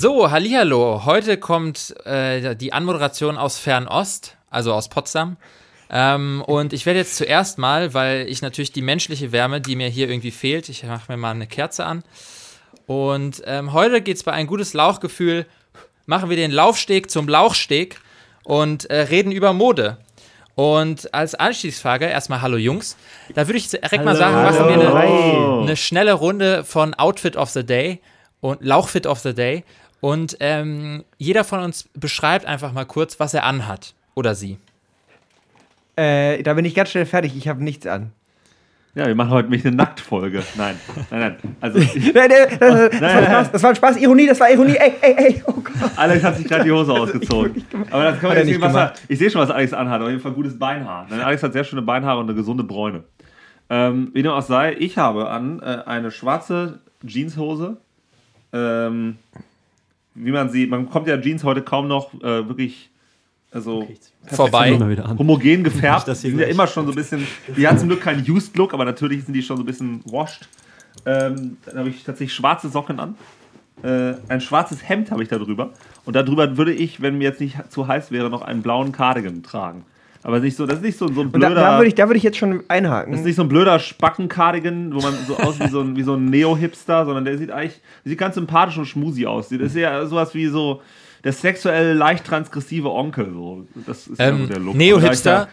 [0.00, 1.02] So, Hallihallo.
[1.06, 5.38] Heute kommt äh, die Anmoderation aus Fernost, also aus Potsdam.
[5.90, 9.88] Ähm, und ich werde jetzt zuerst mal, weil ich natürlich die menschliche Wärme, die mir
[9.88, 12.04] hier irgendwie fehlt, ich mache mir mal eine Kerze an.
[12.86, 15.46] Und ähm, heute geht es bei ein gutes Lauchgefühl,
[16.06, 18.00] machen wir den Laufsteg zum Lauchsteg
[18.44, 19.98] und äh, reden über Mode.
[20.54, 22.96] Und als Anstiegsfrage erstmal Hallo Jungs.
[23.34, 27.50] Da würde ich direkt mal sagen, machen wir eine, eine schnelle Runde von Outfit of
[27.50, 28.00] the Day
[28.40, 29.64] und Lauchfit of the Day.
[30.00, 33.94] Und ähm, jeder von uns beschreibt einfach mal kurz, was er anhat.
[34.14, 34.58] Oder sie.
[35.96, 37.36] Äh, da bin ich ganz schnell fertig.
[37.36, 38.12] Ich habe nichts an.
[38.94, 40.42] Ja, wir machen heute nämlich eine Nacktfolge.
[40.56, 40.74] Nein,
[41.10, 41.36] nein, nein.
[41.60, 43.96] Also ich, Nein, nein, das, das, war Spaß, das war ein Spaß.
[43.98, 44.76] Ironie, das war Ironie.
[44.76, 45.42] Ey, ey, ey.
[45.46, 45.90] Oh Gott.
[45.96, 47.64] Alex hat sich gerade die Hose ausgezogen.
[47.90, 50.00] Aber das kann man jetzt nicht sehen, was er, Ich sehe schon, was Alex anhat.
[50.00, 51.06] Auf jeden Fall gutes Beinhaar.
[51.10, 53.04] Nein, Alex hat sehr schöne Beinhaare und eine gesunde Bräune.
[53.70, 57.76] Ähm, wie dem auch sei, ich habe an äh, eine schwarze Jeanshose.
[58.52, 59.18] Ähm,
[60.18, 62.90] wie man sieht, man kommt ja Jeans heute kaum noch äh, wirklich
[63.50, 63.88] also
[64.26, 64.76] Vorbei.
[64.76, 65.18] Mal wieder an.
[65.18, 66.06] homogen gefärbt.
[66.06, 68.74] das sind ja immer schon so ein bisschen, die hat zum Glück keinen Used Look,
[68.74, 70.48] aber natürlich sind die schon so ein bisschen washed.
[71.06, 73.14] Ähm, dann habe ich tatsächlich schwarze Socken an.
[73.82, 75.70] Äh, ein schwarzes Hemd habe ich da drüber.
[76.04, 79.42] Und darüber würde ich, wenn mir jetzt nicht zu heiß wäre, noch einen blauen Cardigan
[79.42, 79.84] tragen.
[80.22, 81.60] Aber nicht so, das ist nicht so, so ein Und da, blöder.
[81.60, 83.22] da würde ich, da würd ich jetzt schon das ist einhaken.
[83.24, 86.24] nicht so ein blöder Spacken-Cardigan, wo man so aussieht wie so ein, wie so ein
[86.26, 89.48] Neo-Hipster, sondern der sieht eigentlich der sieht ganz sympathisch und schmusi aus.
[89.48, 90.82] Das ist ja sowas wie so
[91.24, 93.32] der sexuell leicht transgressive Onkel.
[93.32, 93.66] So.
[93.86, 94.74] Das ist ja Ähm, der Look.
[94.76, 95.48] Neo-Hipster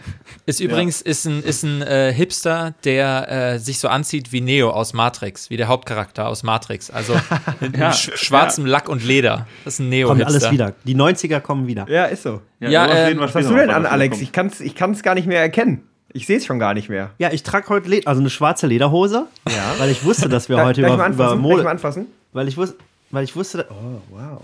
[0.46, 4.70] ist übrigens ist ein, ist ein äh, Hipster, der äh, sich so anzieht wie Neo
[4.70, 6.90] aus Matrix, wie der Hauptcharakter aus Matrix.
[6.90, 7.16] Also
[7.60, 9.48] mit Ja, sch schwarzem Lack und Leder.
[9.64, 10.28] Das ist ein Kommt Neo-Hipster.
[10.28, 10.74] alles wieder.
[10.86, 11.88] Die 90er kommen wieder.
[11.90, 12.42] Ja, ist so.
[12.60, 14.12] Ja, Ja, ähm, hast du denn an, Alex?
[14.18, 14.24] kommt.
[14.24, 15.84] Ich kann es ich kann's gar nicht mehr erkennen.
[16.14, 17.12] Ich sehe es schon gar nicht mehr.
[17.18, 19.74] Ja, ich trage heute Led also eine schwarze Lederhose, Ja.
[19.80, 21.18] weil ich wusste, dass wir heute über, mal über anfassen?
[21.28, 22.06] Darf ich mal Mode, anfassen?
[22.32, 22.78] weil ich wusste,
[23.16, 24.42] weil ich wusste, Oh, wow.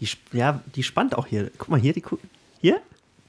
[0.00, 1.50] die, ja, die spannt auch hier.
[1.58, 2.18] Guck mal hier, die gu-
[2.60, 2.80] hier,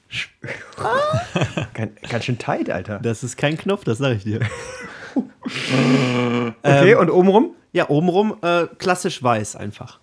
[1.74, 3.00] Ganz, ganz schön tight, Alter.
[3.00, 4.40] das ist kein Knopf, das sage ich dir.
[6.62, 7.54] Okay, und obenrum?
[7.72, 9.98] Ja, obenrum äh, klassisch weiß einfach.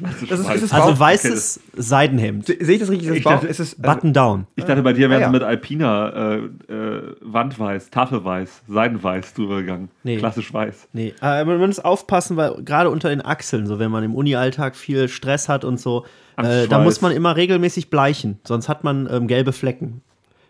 [0.00, 3.08] Das ist, ist es Also weißes Seidenhemd, Sehe ich das richtig?
[3.08, 3.32] Ist Ich Bauch?
[3.32, 4.46] dachte- Ist es, also, Button down.
[4.56, 5.26] Ich dachte, bei dir wären Ah, ja.
[5.28, 6.36] sie mit Alpina äh,
[6.72, 9.90] äh, Wandweiß, Tafelweiß, Seidenweiß drüber gegangen.
[10.04, 10.16] Nee.
[10.18, 10.88] Klassisch weiß.
[10.92, 14.74] Nee, äh, man muss aufpassen, weil gerade unter den Achseln, so wenn man im Uni-Alltag
[14.76, 16.04] viel Stress hat und so,
[16.36, 20.02] äh, da muss man immer regelmäßig bleichen, sonst hat man ähm, gelbe Flecken.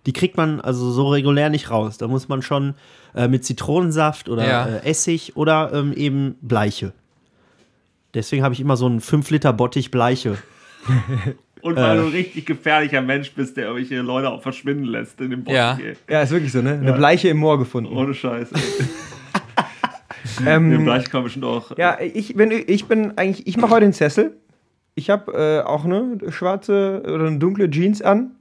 [0.06, 1.98] Die kriegt man also so regulär nicht raus.
[1.98, 2.74] Da muss man schon
[3.14, 4.66] äh, mit Zitronensaft oder Ja.
[4.66, 6.92] äh, Essig oder ähm, eben Bleiche.
[8.14, 10.38] Deswegen habe ich immer so einen 5 Liter Bottich Bleiche.
[11.60, 15.30] Und weil du ein richtig gefährlicher Mensch bist, der irgendwelche Leute auch verschwinden lässt in
[15.30, 15.56] dem Bottich.
[15.56, 15.76] Ja.
[15.76, 15.96] ey.
[16.08, 16.74] ja, ist wirklich so, ne?
[16.74, 17.92] Eine Bleiche im Moor gefunden.
[17.92, 18.50] Ohne Scheiß.
[20.46, 21.76] Ähm, Dem gleich kann bestimmt auch.
[21.76, 24.36] Ja, ich bin, ich bin eigentlich, ich mache heute den Sessel.
[24.94, 28.32] Ich habe äh, auch eine schwarze oder eine dunkle Jeans an.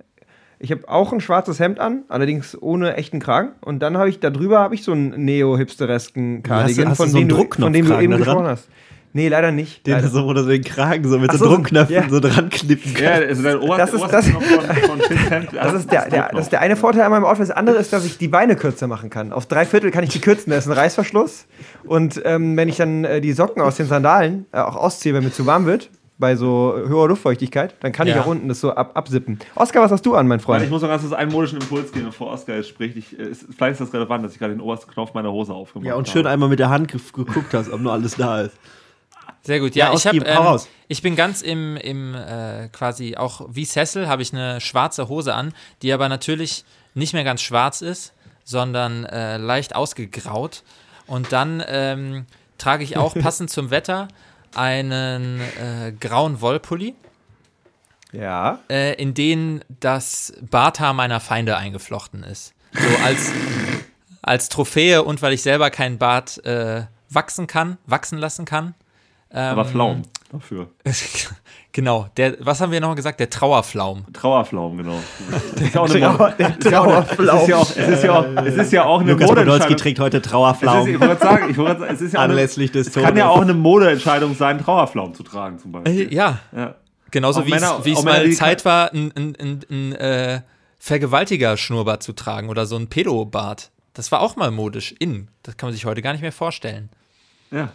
[0.59, 3.51] Ich habe auch ein schwarzes Hemd an, allerdings ohne echten Kragen.
[3.61, 7.11] Und dann habe ich da drüber habe ich so einen neo-hipsteresken Cardigan, hast du von,
[7.11, 8.69] so einen dem du, von dem du eben gesprochen hast.
[9.13, 9.88] Nee, leider nicht.
[9.88, 10.09] Den leider.
[10.09, 12.09] so, wo du den Kragen so mit so, so, Druckknöpfen ja.
[12.09, 13.28] so dran knippen Ja, kannst.
[13.29, 16.51] also dein Ohr, Das ist- das- Ohrknopf von, von Das ist, der, der, das ist
[16.51, 17.50] der eine Vorteil an meinem Outfit.
[17.50, 19.31] Das andere ist, dass ich die Beine kürzer machen kann.
[19.34, 20.51] Auf drei Viertel kann ich die kürzen.
[20.51, 21.47] Da ist ein Reißverschluss.
[21.85, 25.24] Und ähm, wenn ich dann äh, die Socken aus den Sandalen äh, auch ausziehe, wenn
[25.24, 25.89] mir zu warm wird,
[26.19, 28.22] bei so höherer Luftfeuchtigkeit, dann kann ich Ja.
[28.22, 29.38] auch unten das so ab, absippen.
[29.53, 30.63] Oskar, was hast du an, mein Freund?
[30.63, 32.97] ich muss noch ganz kurz einen modischen Impuls geben, bevor Oskar jetzt spricht.
[32.97, 35.53] Ich, äh, ist, vielleicht ist das relevant, dass ich gerade den obersten Knopf meiner Hose
[35.53, 36.18] aufgemacht Ja, und habe.
[36.18, 38.56] schön einmal mit der Hand ge geguckt hast, ob nur alles da ist.
[39.47, 39.75] Sehr gut.
[39.75, 40.59] Ja, Ja, ich habe, ähm,
[40.89, 45.33] ich bin ganz im, im äh, quasi auch wie Cecil habe ich eine schwarze Hose
[45.33, 46.65] an, die aber natürlich
[46.95, 48.11] nicht mehr ganz schwarz ist,
[48.43, 50.63] sondern äh, leicht ausgegraut.
[51.05, 52.25] Und dann ähm,
[52.57, 54.09] trage ich auch passend zum Wetter
[54.53, 56.93] einen äh, grauen Wollpulli,
[58.11, 58.59] Ja.
[58.69, 62.53] äh, in den das Barthaar meiner Feinde eingeflochten ist.
[62.73, 63.31] So als,
[64.21, 68.75] als Trophäe und weil ich selber keinen Bart äh, wachsen kann, wachsen lassen kann.
[69.29, 70.68] Aber Ähm, Pflaumen dafür.
[71.71, 73.19] genau, der, was haben wir noch gesagt?
[73.19, 74.06] Der Trauerflaum.
[74.13, 75.00] Trauerpflaumen, genau.
[75.56, 76.35] Das ist ja auch eine Trauer- Mode.
[76.39, 77.07] der Es ist ja auch eine-.
[77.19, 79.75] Es ist ja auch, es ist ja auch, es ist ja auch eine Lukas Podolski
[79.75, 82.33] trägt heute ist, Trauerflaum ich wollte sagen, ich wollte sagen, es ist ja auch eine,
[82.33, 83.38] anlässlich des es kann ja Todes.
[83.38, 86.09] auch eine Modeentscheidung sein, Trauerpflaumen zu tragen zum Beispiel.
[86.09, 86.75] Äh, ja, Ja.
[87.12, 90.41] genauso Auch wie es mal die Zeit war, ein, ein, ein, ein äh,
[90.79, 93.71] Vergewaltiger-Schnurrbart zu tragen oder so ein Pedobart.
[93.94, 95.27] Das war auch mal modisch, in.
[95.44, 96.89] Das kann man sich heute gar nicht mehr vorstellen.
[97.51, 97.69] ja.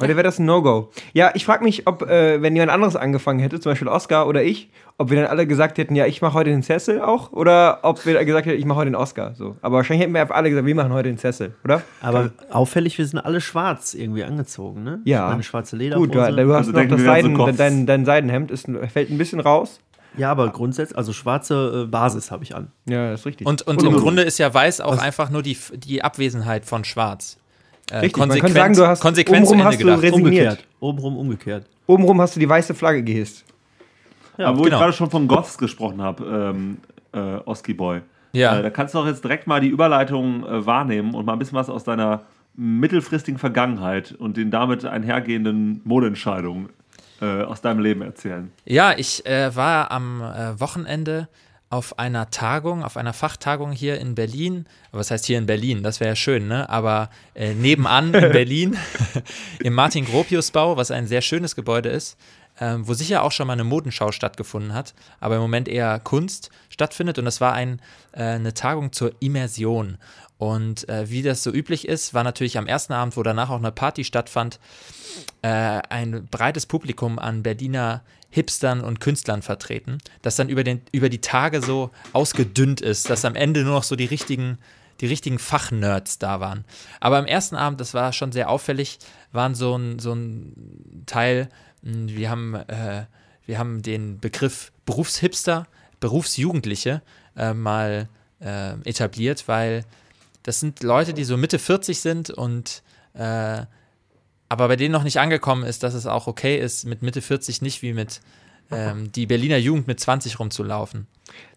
[0.00, 0.90] Heute wäre das ein No-Go.
[1.12, 4.42] Ja, ich frage mich, ob, äh, wenn jemand anderes angefangen hätte, zum Beispiel Oscar oder
[4.42, 7.78] ich, ob wir dann alle gesagt hätten, ja, ich mache heute den Cecil auch, oder
[7.82, 9.34] ob wir gesagt hätten, ich mache heute den Oscar.
[9.34, 9.56] So.
[9.62, 11.82] Aber wahrscheinlich hätten wir alle gesagt, wir machen heute den Cecil, oder?
[12.00, 15.00] Aber auffällig, wir sind alle schwarz irgendwie angezogen, ne?
[15.04, 15.28] Ja.
[15.28, 16.06] Meine schwarze Lederhose.
[16.06, 17.56] Gut, du, du hast Also noch das so Seiden, Kopf.
[17.56, 19.80] dein, dein Seidenhemd ist, fällt ein bisschen raus.
[20.16, 22.68] ja, aber grundsätzlich, also schwarze äh, Basis habe ich an.
[22.88, 23.46] Ja, das ist richtig.
[23.46, 27.38] Und, und im Grunde ist ja weiß auch einfach nur die, die Abwesenheit von schwarz.
[27.90, 30.02] Äh, Richtig, man kann sagen, du hast konsequent zu obenrum Ende hast du gedacht.
[30.02, 30.24] resigniert.
[30.24, 30.66] Umgekehrt.
[30.80, 31.66] Obenrum umgekehrt.
[31.86, 33.44] Obenrum hast du die weiße Flagge gehisst.
[34.38, 34.76] Ja, Aber wo genau.
[34.76, 36.78] ich gerade schon von Goths gesprochen habe, ähm,
[37.12, 38.00] äh, Oski Boy.
[38.32, 38.58] Ja.
[38.58, 41.38] Äh, da kannst du auch jetzt direkt mal die Überleitung äh, wahrnehmen und mal ein
[41.38, 42.22] bisschen was aus deiner
[42.56, 46.68] mittelfristigen Vergangenheit und den damit einhergehenden Modeentscheidungen
[47.20, 48.50] äh, aus deinem Leben erzählen.
[48.64, 51.28] Ja, ich äh, war am äh, Wochenende
[51.74, 54.66] auf einer Tagung, auf einer Fachtagung hier in Berlin.
[54.92, 55.82] Was heißt hier in Berlin?
[55.82, 56.68] Das wäre ja schön, ne?
[56.68, 58.78] Aber äh, nebenan in Berlin,
[59.58, 62.16] im Martin-Gropius-Bau, was ein sehr schönes Gebäude ist,
[62.60, 66.50] ähm, wo sicher auch schon mal eine Modenschau stattgefunden hat, aber im Moment eher Kunst
[66.68, 67.18] stattfindet.
[67.18, 67.80] Und das war ein,
[68.12, 69.98] äh, eine Tagung zur Immersion.
[70.38, 73.58] Und äh, wie das so üblich ist, war natürlich am ersten Abend, wo danach auch
[73.58, 74.58] eine Party stattfand,
[75.42, 81.08] äh, ein breites Publikum an Berliner Hipstern und Künstlern vertreten, das dann über, den, über
[81.08, 84.58] die Tage so ausgedünnt ist, dass am Ende nur noch so die richtigen,
[85.00, 86.64] die richtigen Fachnerds da waren.
[86.98, 88.98] Aber am ersten Abend, das war schon sehr auffällig,
[89.30, 91.48] waren so ein, so ein Teil,
[91.82, 93.04] mh, wir haben, äh,
[93.46, 95.68] wir haben den Begriff Berufshipster,
[96.00, 97.02] Berufsjugendliche
[97.36, 98.08] äh, mal
[98.40, 99.84] äh, etabliert, weil
[100.44, 102.82] das sind Leute, die so Mitte 40 sind und
[103.14, 103.62] äh,
[104.48, 107.60] aber bei denen noch nicht angekommen ist, dass es auch okay ist, mit Mitte 40
[107.62, 108.20] nicht wie mit
[108.70, 111.06] ähm, die Berliner Jugend mit 20 rumzulaufen.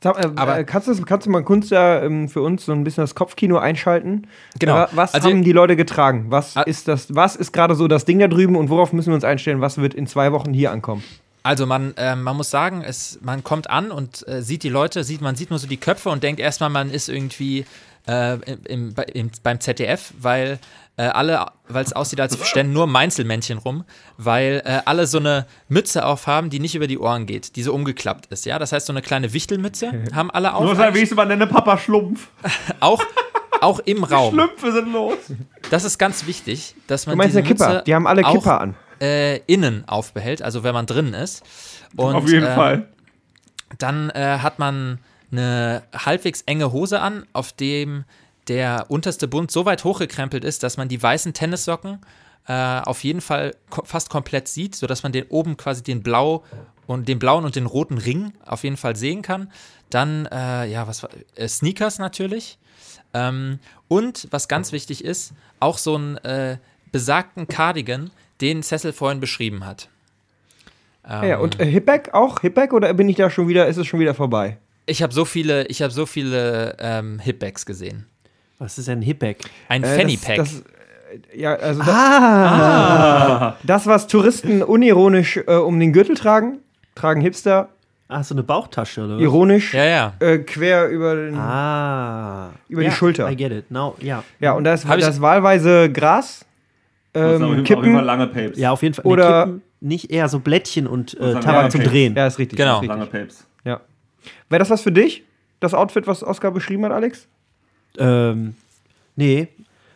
[0.03, 2.71] Sag, äh, Aber- äh, kannst, du, kannst du mal Kunst ja ähm, für uns so
[2.73, 4.27] ein bisschen das Kopfkino einschalten?
[4.59, 4.73] Genau.
[4.73, 6.25] Wa- Was Also- haben die Leute getragen?
[6.29, 6.63] Was Ah.
[6.63, 7.13] ist das?
[7.15, 9.61] Was ist gerade so das Ding da drüben und worauf müssen wir uns einstellen?
[9.61, 11.03] Was wird in zwei Wochen hier ankommen?
[11.43, 15.03] Also man, ähm, man muss sagen, es, man kommt an und äh, sieht die Leute,
[15.05, 17.65] sieht, man sieht nur so die Köpfe und denkt erstmal, man ist irgendwie
[18.07, 20.59] äh, im, im, bei- im, beim ZDF, weil
[20.97, 23.83] äh, alle, weil es aussieht, als ständen nur Meinzelmännchen rum,
[24.17, 27.73] weil äh, alle so eine Mütze aufhaben, die nicht über die Ohren geht, die so
[27.73, 28.45] umgeklappt ist.
[28.45, 31.11] Ja, das heißt so eine kleine Wichtelmütze haben alle auf, Nur sein, wie ich es
[31.11, 32.27] immer nenne, Papa Schlumpf.
[32.79, 33.03] auch,
[33.61, 34.33] auch im Raum.
[34.33, 35.17] Schlümpfe sind los.
[35.69, 37.69] Das ist ganz wichtig, dass man Du meinst diese eine Kipper?
[37.69, 38.75] Mütze Die haben alle auch, Kipper an.
[38.99, 41.43] Äh, innen aufbehält, also wenn man drin ist.
[41.95, 42.87] Und, Auf jeden ähm, Fall.
[43.77, 44.97] Dann äh, hat man
[45.31, 48.05] eine halbwegs enge Hose an, auf dem
[48.47, 51.99] der unterste Bund so weit hochgekrempelt ist, dass man die weißen Tennissocken
[52.47, 56.43] äh, auf jeden Fall ko fast komplett sieht, sodass man den oben quasi den blau
[56.85, 59.51] und den blauen und den roten Ring auf jeden Fall sehen kann.
[59.89, 62.57] Dann, äh, ja, was äh, Sneakers natürlich.
[63.13, 66.57] Ähm, und was ganz wichtig ist, auch so einen äh,
[66.91, 69.89] besagten Cardigan, den Cecil vorhin beschrieben hat.
[71.05, 72.41] Ähm, Ja, und äh, Hipback auch?
[72.41, 74.57] Hipback oder bin ich da schon wieder, ist es schon wieder vorbei?
[74.89, 78.05] Ich habe so viele, ich habe so viele ähm, Hipbags gesehen.
[78.57, 79.41] Was ist ein Hipback?
[79.69, 80.37] Ein Äh, Fanny das- Pack.
[80.37, 80.53] Das,
[81.33, 86.59] äh, ja, also das, das, was Touristen unironisch äh, um den Gürtel tragen,
[86.95, 87.69] tragen Hipster
[88.09, 89.21] Ah, so eine Bauchtasche oder was?
[89.21, 90.13] ironisch ja, ja.
[90.21, 92.51] äh, quer über, den, Ah.
[92.69, 93.29] über die Ja, Schulter.
[93.29, 93.69] I get it.
[93.69, 94.23] Now, ja.
[94.39, 96.45] Ja, und da ist, Hab ich- da ist wahlweise Gras,
[97.11, 97.93] Das ist auf ähm, jeden Fall- auf jeden Kippen.
[97.95, 98.57] Fall lange Papes.
[98.57, 99.03] Ja, auf jeden Fall.
[99.05, 101.83] Oder- Kippen, nicht eher so Blättchen und äh, Tabak zum.
[101.83, 102.15] Drehen.
[102.15, 102.57] Ja, ist richtig.
[102.57, 102.79] Genau.
[102.79, 103.19] Ist Lange richtig.
[103.19, 103.45] Papes.
[103.65, 103.81] Ja.
[104.49, 105.23] Wäre das was für dich?
[105.59, 107.27] Das Outfit, was Oskar beschrieben hat, Alex?
[107.97, 108.55] Ähm,
[109.15, 109.47] nee,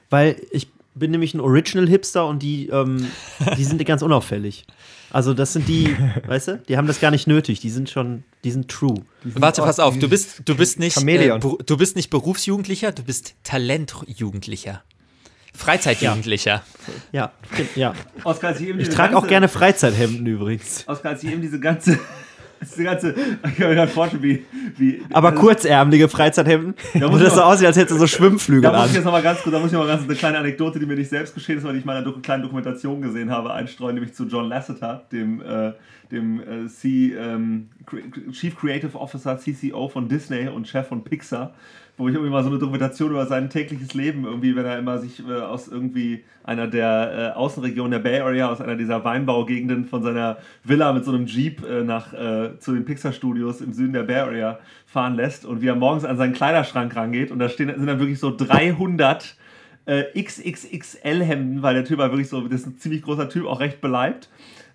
[0.10, 3.08] weil ich bin nämlich ein Original Hipster und die, ähm,
[3.58, 4.66] die sind ganz unauffällig.
[5.12, 5.96] Also das sind die,
[6.28, 7.60] weißt du, die haben das gar nicht nötig.
[7.60, 8.96] Die sind schon, die sind true.
[9.24, 13.36] Warte, pass auf, du bist, du bist nicht, äh, du bist nicht Berufsjugendlicher, du bist
[13.44, 14.84] Talentjugendlicher.
[15.54, 16.64] Freizeitjugendlicher.
[17.12, 17.94] Ja, stimmt, ja.
[18.24, 20.88] Oskar, ich eben Ich diese trage auch gerne Freizeithemden übrigens.
[20.88, 22.00] Oskar, als ich eben diese ganze.
[22.62, 23.16] Diese ganze.
[23.46, 24.46] Ich kann mir gerade vorstellen, wie.
[24.78, 28.72] wie Aber also, kurzärmelige Freizeithemden, muss wo das so aussieht, als hätte so Schwimmflügel Da
[28.72, 28.96] muss ich an.
[28.96, 30.86] jetzt noch mal ganz kurz, da muss ich noch mal ganz eine kleine Anekdote, die
[30.86, 33.96] mir nicht selbst geschehen ist, weil ich in meiner Doku- kleinen Dokumentation gesehen habe, einstreuen,
[33.96, 35.72] nämlich zu John Lasseter, dem, äh,
[36.12, 37.70] dem äh, C, ähm,
[38.32, 41.54] Chief Creative Officer, CCO von Disney und Chef von Pixar,
[41.98, 44.98] wo ich irgendwie mal so eine Dokumentation über sein tägliches Leben irgendwie, wenn er immer
[44.98, 49.86] sich äh, aus irgendwie einer der äh, Außenregionen der Bay Area, aus einer dieser Weinbaugegenden
[49.86, 53.74] von seiner Villa mit so einem Jeep äh, nach, äh, zu den Pixar Studios im
[53.74, 57.40] Süden der Bay Area fahren lässt und wie er morgens an seinen Kleiderschrank rangeht und
[57.40, 59.36] da stehen, sind dann wirklich so 300
[59.86, 63.60] äh, XXXL-Hemden, weil der Typ war wirklich so, das ist ein ziemlich großer Typ, auch
[63.60, 64.30] recht beleibt.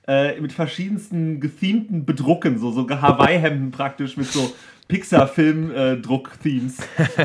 [0.08, 4.52] Äh, mit verschiedensten gethemten Bedrucken, so, so Hawaii-Hemden praktisch, mit so,
[4.88, 6.76] Pixar-Film-Druck-Themes.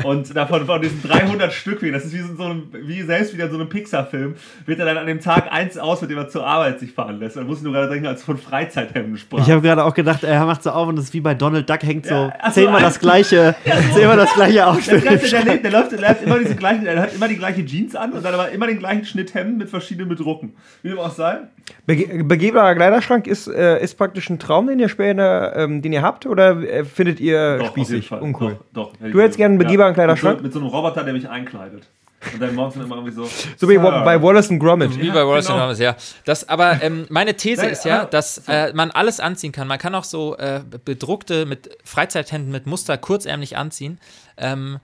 [0.04, 3.58] und davon von diesen 300 Stück, das ist wie, so ein, wie selbst wieder so
[3.58, 4.34] ein Pixar-Film,
[4.66, 7.18] wird er dann an dem Tag eins aus, mit dem er zur Arbeit sich fahren
[7.18, 7.36] lässt.
[7.36, 9.40] Da muss ich nur gerade denken, als von Freizeithemden sprach.
[9.40, 11.68] Ich habe gerade auch gedacht, er macht so auf und das ist wie bei Donald
[11.68, 13.54] Duck, hängt so Ja, ach so, zehnmal das gleiche,
[13.94, 15.04] zehnmal das gleiche Der, Outfit.
[15.04, 17.64] ganze, der, lebt- der, läuft, der, hat immer diese gleichen, der hat immer die gleiche
[17.64, 20.54] Jeans an und dann aber immer den gleichen Schnitt Hemden mit verschiedenen Bedrucken.
[20.82, 21.38] Wie dem auch sei.
[21.86, 26.02] Bege begehbarer Kleiderschrank ist, äh, ist praktisch ein Traum, den ihr später, ähm, den ihr
[26.02, 28.58] habt, oder äh, findet ihr Doch, auf jeden spießig, uncool?
[28.72, 30.42] Doch, doch, hätte Du hättest gerne einen begehbaren Kleiderschrank?
[30.42, 31.84] Mit so, mit so einem Roboter, der mich einkleidet.
[32.32, 33.28] Und dann morgens immer irgendwie so.
[33.56, 34.02] So wie Sir.
[34.04, 34.96] bei Wallace and Gromit.
[35.00, 35.58] Wie bei Wallace genau.
[35.58, 35.96] and Gromit, ja.
[36.24, 39.66] Das, aber ähm, meine These ist ja, aber- dass äh, man alles anziehen kann.
[39.66, 43.98] Man kann auch so äh, bedruckte mit Freizeithemden mit Muster kurzärmlich anziehen.
[44.36, 44.78] Ähm,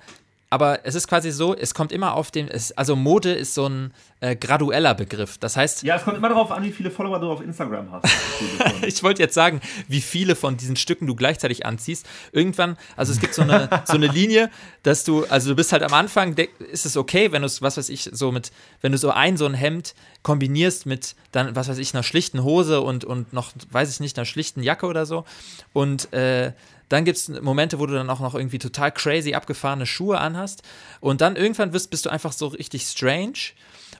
[0.50, 3.68] aber es ist quasi so, es kommt immer auf den, es, also Mode ist so
[3.68, 5.36] ein äh, gradueller Begriff.
[5.36, 8.06] Das heißt, Ja, es kommt immer darauf an, wie viele Follower du auf Instagram hast.
[8.82, 12.06] ich wollte jetzt sagen, wie viele von diesen Stücken du gleichzeitig anziehst.
[12.32, 14.50] Irgendwann, also es gibt so eine, so eine Linie,
[14.82, 16.34] dass du, also du bist halt am Anfang,
[16.72, 18.50] ist es okay, wenn du es, was weiß ich, so mit,
[18.80, 22.42] wenn du so ein, so ein Hemd kombinierst mit dann, was weiß ich, einer schlichten
[22.42, 25.24] Hose und, und noch, weiß ich nicht, einer schlichten Jacke oder so.
[25.74, 26.52] Und äh,
[26.88, 30.62] dann gibt es Momente, wo du dann auch noch irgendwie total crazy abgefahrene Schuhe anhast.
[31.00, 33.52] Und dann irgendwann bist, bist du einfach so richtig strange.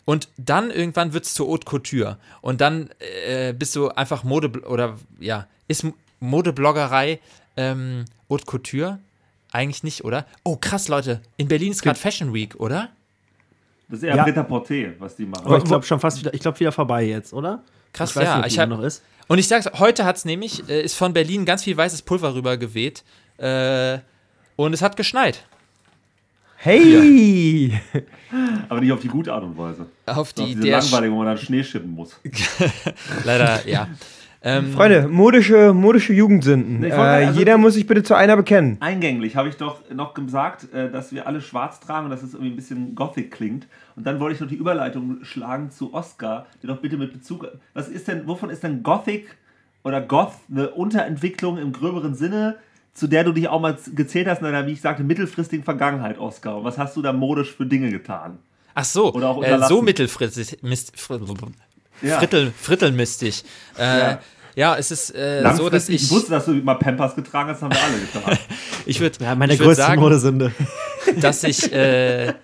[0.05, 2.19] Und dann irgendwann wird es zur Haute Couture.
[2.41, 2.91] Und dann
[3.27, 5.87] äh, bist du einfach Mode oder ja, ist
[6.21, 7.21] Modebloggerei
[7.57, 8.99] ähm, Haute Couture?
[9.53, 10.27] Eigentlich nicht, oder?
[10.45, 11.21] Oh, krass, Leute.
[11.37, 12.91] In Berlin ist gerade Fashion Week, oder?
[13.89, 14.25] Das ist eher Ja.
[14.25, 15.47] Pret-à-Porter, was die machen.
[15.47, 17.63] Aber ich glaube schon fast wieder, ich glaube wieder vorbei jetzt, oder?
[17.93, 18.37] Krass, ich weiß ja.
[18.39, 19.03] nicht, ich die hab, noch ist.
[19.29, 22.57] Und ich sag's, heute hat's nämlich, äh, ist von Berlin ganz viel weißes Pulver rüber
[22.57, 23.05] geweht.
[23.39, 23.99] Äh,
[24.57, 25.45] und es hat geschneit.
[26.57, 27.81] Hey!
[28.69, 29.87] Aber nicht auf die gute Art und Weise.
[30.07, 32.19] Auf Auf die diese der langweilige, wo man dann Schnee schippen muss.
[33.25, 33.89] leider, ja.
[34.41, 36.81] Ähm, Freunde, modische, modische Jugendsünden.
[36.81, 38.77] Nee, äh, also- jeder muss sich bitte zu einer bekennen.
[38.81, 42.35] Eingänglich habe ich doch noch gesagt, äh, dass wir alle schwarz tragen und dass es
[42.35, 43.67] irgendwie ein bisschen gothic klingt.
[43.97, 47.49] Und dann wollte ich noch die Überleitung schlagen zu Oscar, der doch bitte mit Bezug.
[47.75, 49.37] Was ist denn, wovon ist denn Gothic
[49.83, 52.57] oder Goth eine Unterentwicklung im gröberen Sinne,
[52.95, 56.19] zu der du dich auch mal gezählt hast in einer, wie ich sagte, mittelfristigen Vergangenheit,
[56.19, 56.59] Oscar?
[56.59, 58.39] Und was hast du da modisch für Dinge getan?
[58.75, 60.59] Ach so, Oder auch äh, so mittelfristig,
[62.03, 62.19] Ja.
[62.19, 63.45] frittel, frittelmistig.
[63.79, 64.21] Äh, ja.
[64.55, 64.77] Ja.
[64.77, 67.73] es ist äh, so, dass ich, ich wusste, dass du mal Pampers getragen hast, haben
[67.73, 68.39] wir alle getan.
[68.87, 70.53] ich würde Ja, meine ich würd größte sagen, Modesünde.
[71.21, 72.35] dass ich äh,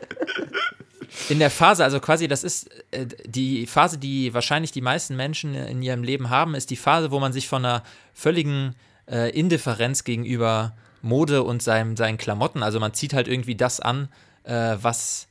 [1.29, 5.55] in der Phase, also quasi, das ist äh, die Phase, die wahrscheinlich die meisten Menschen
[5.55, 7.83] in ihrem Leben haben, ist die Phase, wo man sich von einer
[8.13, 8.75] völligen
[9.11, 14.09] äh, Indifferenz gegenüber Mode und seinem, seinen Klamotten, also man zieht halt irgendwie das an,
[14.45, 15.29] äh, was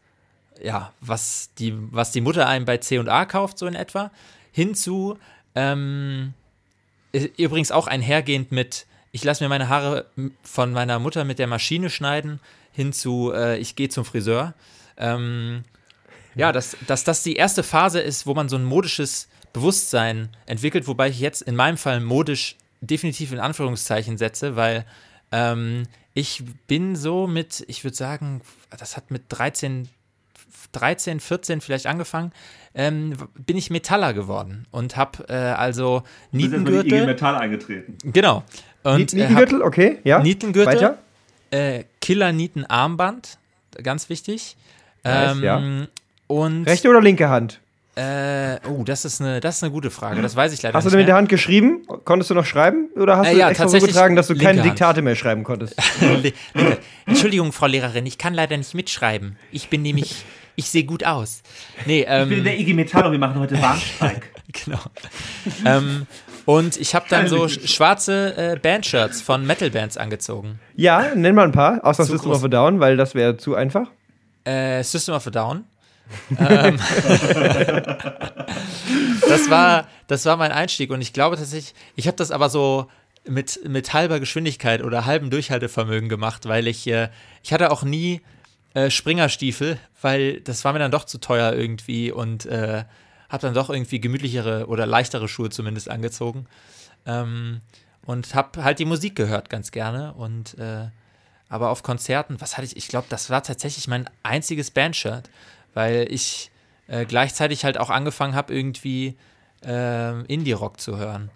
[0.63, 4.11] ja, was die, was die Mutter einem bei C&A kauft, so in etwa,
[4.51, 5.17] hinzu,
[5.55, 6.33] ähm,
[7.37, 10.05] übrigens auch einhergehend mit, ich lasse mir meine Haare
[10.41, 12.39] von meiner Mutter mit der Maschine schneiden,
[12.71, 14.53] hinzu, äh, ich gehe zum Friseur.
[14.97, 15.63] Ähm,
[16.35, 20.87] ja, dass, dass das die erste Phase ist, wo man so ein modisches Bewusstsein entwickelt,
[20.87, 24.85] wobei ich jetzt in meinem Fall modisch definitiv in Anführungszeichen setze, weil
[25.31, 25.83] ähm,
[26.15, 28.41] ich bin so mit, ich würde sagen,
[28.75, 29.89] das hat mit 13,
[30.73, 32.31] 13, 14 vielleicht angefangen,
[32.75, 33.13] ähm,
[33.45, 37.05] bin ich Metaller geworden und habe äh, also Du mal die IG Nietengürtel.
[37.05, 37.97] Metall eingetreten.
[38.03, 38.43] Genau.
[38.83, 40.19] Und äh, Nietengürtel, okay, ja.
[40.19, 40.97] Nietengürtel, Weiter?
[41.51, 43.37] äh, Killer-Nieten-Armband,
[43.81, 44.57] ganz wichtig.
[45.03, 45.87] Nice, Ähm, ja.
[46.27, 47.59] Und Rechte oder linke Hand?
[47.95, 50.19] äh, oh, das ist eine, das ist eine gute Frage.
[50.21, 51.15] Das weiß ich leider Hast du nicht denn mit der.
[51.15, 51.85] Hand geschrieben?
[52.05, 52.87] Konntest du noch schreiben?
[52.95, 54.71] Oder hast Äh, du ja, extra so tatsächlich getragen, dass du keine Hand.
[54.71, 55.75] Diktate mehr schreiben konntest?
[57.05, 59.37] Entschuldigung, Frau Lehrerin, ich kann leider nicht mitschreiben.
[59.51, 61.41] Ich bin nämlich, ich sehe gut aus.
[61.85, 64.29] Nee, Ich bin in ähm, der IG Metall und wir machen heute Warnstreik.
[64.65, 64.79] genau.
[65.65, 66.05] ähm,
[66.45, 70.59] und ich habe dann so sch- schwarze äh, Bandshirts von Metal-Bands angezogen.
[70.75, 72.39] Ja, nenn mal ein paar, außer Zu System groß.
[72.39, 73.87] of a Down, weil das wäre zu einfach.
[74.43, 75.63] Äh, System of a Down.
[76.37, 76.77] ähm,
[79.27, 82.87] das, war, das war mein Einstieg und ich glaube tatsächlich, ich habe das aber so
[83.27, 87.09] mit, mit halber Geschwindigkeit oder halbem Durchhaltevermögen gemacht, weil ich, äh,
[87.41, 88.21] ich hatte auch nie
[88.73, 92.83] äh, Springerstiefel, weil das war mir dann doch zu teuer irgendwie und äh,
[93.29, 96.45] habe dann doch irgendwie gemütlichere oder leichtere Schuhe zumindest angezogen.
[97.05, 97.61] Ähm,
[98.05, 100.87] und habe halt die Musik gehört ganz gerne und äh,
[101.49, 102.75] aber auf Konzerten, was hatte ich?
[102.77, 105.29] Ich glaube, das war tatsächlich mein einziges Bandshirt,
[105.73, 106.49] weil ich
[106.87, 109.15] äh, gleichzeitig halt auch angefangen habe, irgendwie
[109.63, 111.29] ähm, Indie-Rock zu hören.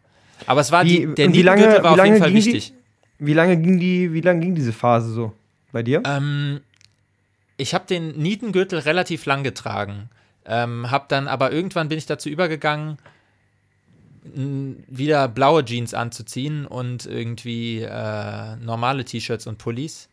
[0.48, 2.20] Aber es war Wie- die, der und wie lange- Nietengürtel war wie auf jeden lange
[2.20, 2.74] Fall ging die- wichtig.
[3.20, 5.34] Wie lange ging die, wie lange ging diese Phase so
[5.72, 6.01] bei dir?
[6.06, 6.62] Ähm,
[7.57, 10.09] ich habe den Nietengürtel relativ lang getragen.
[10.45, 12.97] Ähm, hab dann aber irgendwann bin ich dazu übergegangen,
[14.23, 20.09] wieder blaue Jeans anzuziehen und irgendwie äh, normale T-Shirts und Pullis.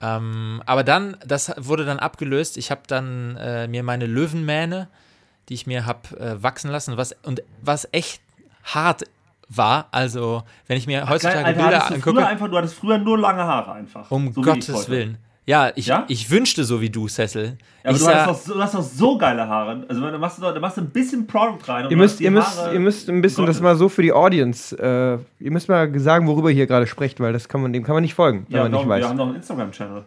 [0.00, 2.56] Ähm, aber dann, das wurde dann abgelöst.
[2.56, 4.88] Ich habe dann äh, mir meine Löwenmähne,
[5.48, 8.20] die ich mir habe äh, wachsen lassen, was und was echt
[8.64, 9.04] hart
[9.48, 9.88] war.
[9.92, 13.18] Also, wenn ich mir heutzutage Geil, Alter, Bilder angucke, früher einfach, du hattest früher nur
[13.18, 14.10] lange Haare einfach.
[14.10, 14.88] um So Gottes.
[14.88, 15.18] Willen.
[15.44, 16.04] Ja, ich, Ja?
[16.08, 17.56] ich wünschte so wie du, Cecil.
[17.82, 19.84] Ja, aber ich du, sah, hast doch, so- du hast doch so geile Haare.
[19.88, 21.84] Also da machst du, da machst du ein bisschen Product rein.
[21.86, 23.62] und Ihr müsst, ihr, müsst, Haare- ihr müsst ein bisschen das Gottes.
[23.62, 24.76] mal so für die Audience.
[24.78, 27.82] Äh, ihr müsst mal sagen, worüber ihr hier gerade sprecht, weil das kann man, dem
[27.82, 29.02] kann man nicht folgen, wenn Ja, man nicht doch, weiß.
[29.02, 30.04] wir haben doch einen Instagram-Channel.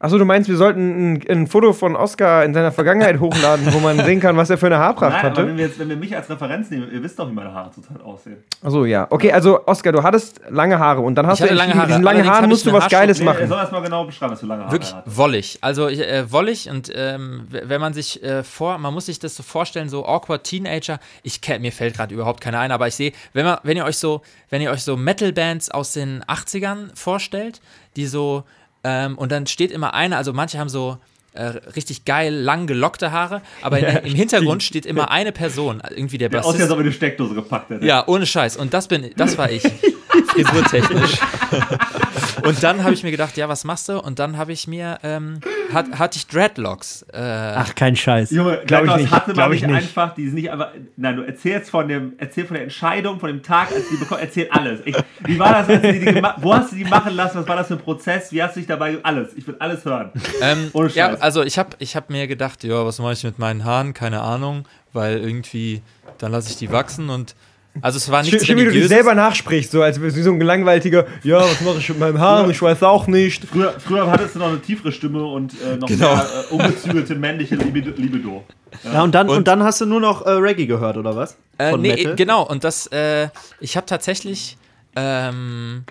[0.00, 3.80] Achso, du meinst, wir sollten ein, ein Foto von Oscar in seiner Vergangenheit hochladen, wo
[3.80, 5.48] man sehen kann, was er für eine Haarpracht Nein, aber hatte?
[5.48, 7.72] wenn wir, jetzt, wenn wir mich als Referenz nehmen, ihr wisst doch, wie meine Haare
[7.72, 8.36] zurzeit aussehen.
[8.62, 9.08] Achso, ja.
[9.10, 11.82] Okay, also Oscar, du hattest lange Haare und dann hast Ich du hatte lange mit
[11.88, 12.02] diesen Haare.
[12.16, 13.48] langen Haaren musst du was Geiles Nee, er machen.
[13.48, 15.04] soll erst mal genau beschreiben, was für lange Haare Wirklich er hat.
[15.16, 15.58] wollig.
[15.62, 19.34] Also ich, äh, wollig und ähm, wenn man sich äh, vor, man muss sich das
[19.34, 21.00] so vorstellen, so awkward Teenager.
[21.24, 23.84] Ich kenn, mir fällt gerade überhaupt keiner ein, aber ich sehe, wenn man, wenn ihr
[23.84, 27.60] euch so, wenn ihr euch so Metal-Bands aus den 80ern vorstellt,
[27.96, 28.44] die so
[28.84, 30.98] ähm, und dann steht immer einer, also manche haben so
[31.34, 31.42] äh,
[31.76, 36.28] richtig geil lang gelockte Haare, aber in, im Hintergrund steht immer eine Person, irgendwie der
[36.28, 36.70] Der Bassist.
[36.70, 37.84] ob er eine Steckdose gepackt hätte.
[37.86, 38.56] Ja, ohne Scheiß.
[38.56, 39.62] Und das bin, das war ich.
[40.44, 41.18] Frisurtechnisch.
[42.44, 43.98] Und dann habe ich mir gedacht, ja, was machst du?
[44.00, 45.40] Und dann habe ich mir, ähm,
[45.72, 47.02] hat, hatte ich Dreadlocks.
[47.12, 48.30] Äh, Ach, kein Scheiß.
[48.30, 49.82] Junge, Glaub ich nicht, hatte man glaub ich nicht nicht.
[49.82, 53.28] einfach, die sind nicht einfach, nein, du erzählst von dem, erzähl von der Entscheidung, von
[53.28, 54.80] dem Tag, als die bekommen, erzähl alles.
[54.84, 57.48] Ich, wie war das, als du die, die wo hast du die machen lassen, was
[57.48, 60.10] war das für ein Prozess, wie hast du dich dabei, alles, ich will alles hören.
[60.40, 61.20] ähm, Ohne ja, Scheiß.
[61.22, 63.94] also ich habe ich hab mir gedacht, ja, was mache ich mit meinen Haaren?
[63.94, 65.82] Keine Ahnung, weil irgendwie,
[66.18, 67.34] dann lasse ich die wachsen und,
[67.82, 68.88] also es war nichts Schön, wie du dich Religiöses.
[68.90, 72.48] selber nachsprichst, so als wie so ein gelangweiliger, ja, was mache ich mit meinem Haar?
[72.50, 73.44] Ich weiß auch nicht.
[73.44, 76.14] Früher, früher hattest du noch eine tiefere Stimme und äh, noch Genau.
[76.16, 77.90] mehr äh, ungezügelte männliche Libido.
[77.96, 78.44] Libido.
[78.84, 81.36] Ja, und dann, und, Und- dann hast du nur noch äh, Reggae gehört, oder was?
[81.58, 82.16] Äh, Von nee, Metal?
[82.16, 83.28] genau, und das, äh,
[83.60, 84.56] ich habe tatsächlich
[84.96, 85.84] ähm,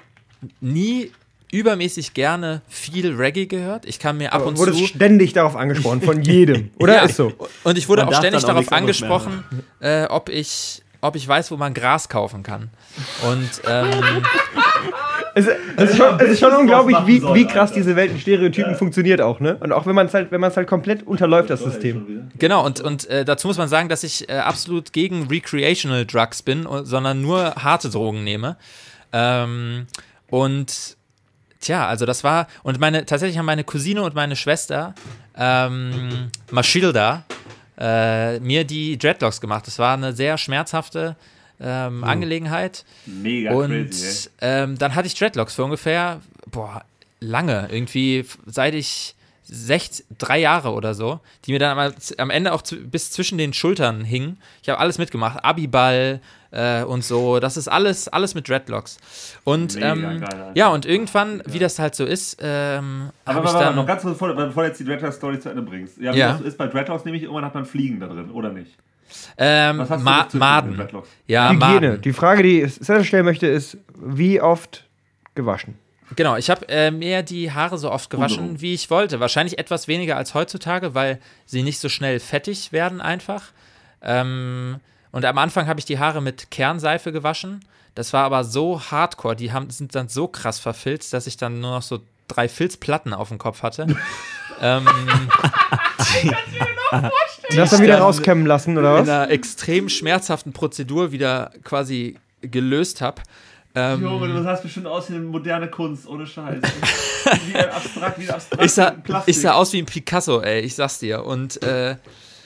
[0.62, 1.12] nie
[1.52, 3.86] übermäßig gerne viel Reggae gehört.
[3.86, 4.86] Ich kann mir ab und Wurde zu.
[4.86, 6.72] ständig darauf angesprochen, von jedem.
[6.78, 7.32] Oder Ja, ist so?
[7.64, 9.44] Und ich wurde Man auch ständig auch darauf angesprochen,
[9.80, 12.70] äh, ob, ich, ob ich weiß, wo man Gras kaufen kann.
[13.24, 14.24] Und ähm,
[15.38, 18.76] Es, es, ist, schon, es ist schon unglaublich, wie, wie krass diese Welt in Stereotypen
[18.76, 19.56] funktioniert auch, ne?
[19.60, 22.32] Und auch wenn man es halt, wenn man es halt komplett unterläuft, das System.
[22.40, 26.42] genau, und, und äh, dazu muss man sagen, dass ich äh, absolut gegen Recreational Drugs
[26.42, 28.58] bin, sondern nur harte Drogen nehme.
[29.14, 29.86] Ähm,
[30.32, 30.98] und
[31.60, 34.96] tja, also das war, und meine, tatsächlich haben meine Cousine und meine Schwester,
[35.38, 37.26] ähm, Maschilda,
[37.78, 39.68] äh, mir die Dreadlocks gemacht.
[39.68, 41.16] Das war eine sehr schmerzhafte
[41.60, 42.86] ähm, Angelegenheit.
[43.06, 46.84] Mega Und crazy, ähm, dann hatte ich Dreadlocks für ungefähr, boah,
[47.20, 52.54] lange, irgendwie seit ich sech, drei Jahre oder so, die mir dann am, am Ende
[52.54, 54.38] auch zu, bis zwischen den Schultern hingen.
[54.62, 56.20] Ich habe alles mitgemacht, Abiball
[56.52, 58.98] äh, und so, das ist alles, alles mit Dreadlocks.
[59.44, 63.46] Und Mega ähm, geil, ja, und irgendwann, wie das halt so ist, ähm, Aber habe
[63.48, 63.76] ich warte, warte, dann...
[63.76, 65.98] noch ganz kurz, bevor, bevor du jetzt die Dreadlocks-Story zu Ende bringst.
[65.98, 66.36] Ja, wie Ja.
[66.44, 68.72] ist bei Dreadlocks nämlich, irgendwann hat man Fliegen da drin, oder nicht?
[69.38, 70.78] ähm, Was hast du Ma mit Maden.
[70.78, 71.10] Dreadlocks?
[71.28, 71.60] Ja, Hygiene.
[71.90, 72.02] Maden.
[72.02, 74.84] Die Frage, die Cesar stellen möchte, ist, wie oft
[75.36, 75.76] gewaschen?
[76.16, 79.20] Genau, ich habe äh, mir die Haare so oft gewaschen, wie ich wollte.
[79.20, 83.44] Wahrscheinlich etwas weniger als heutzutage, weil sie nicht so schnell fettig werden einfach.
[84.02, 84.78] Ähm,
[85.18, 87.66] und am Anfang habe ich die Haare mit Kernseife gewaschen.
[87.96, 91.60] Das war aber so hardcore, die haben, sind dann so krass verfilzt, dass ich dann
[91.60, 93.88] nur noch so drei Filzplatten auf dem Kopf hatte.
[94.62, 94.88] ähm,
[97.50, 99.10] Du hast dann wieder rauskämmen lassen, oder in was?
[99.10, 103.24] einer extrem schmerzhaften Prozedur wieder quasi gelöst habe.
[103.74, 106.62] Ähm, Junge, du sahst bestimmt aus wie eine moderne Kunst, ohne Scheiß.
[107.48, 108.94] wie ein abstrakt, wie ein abstrakt ich, sah,
[109.26, 111.26] ich sah aus wie ein Picasso, ey, ich sag's dir.
[111.26, 111.96] Und äh,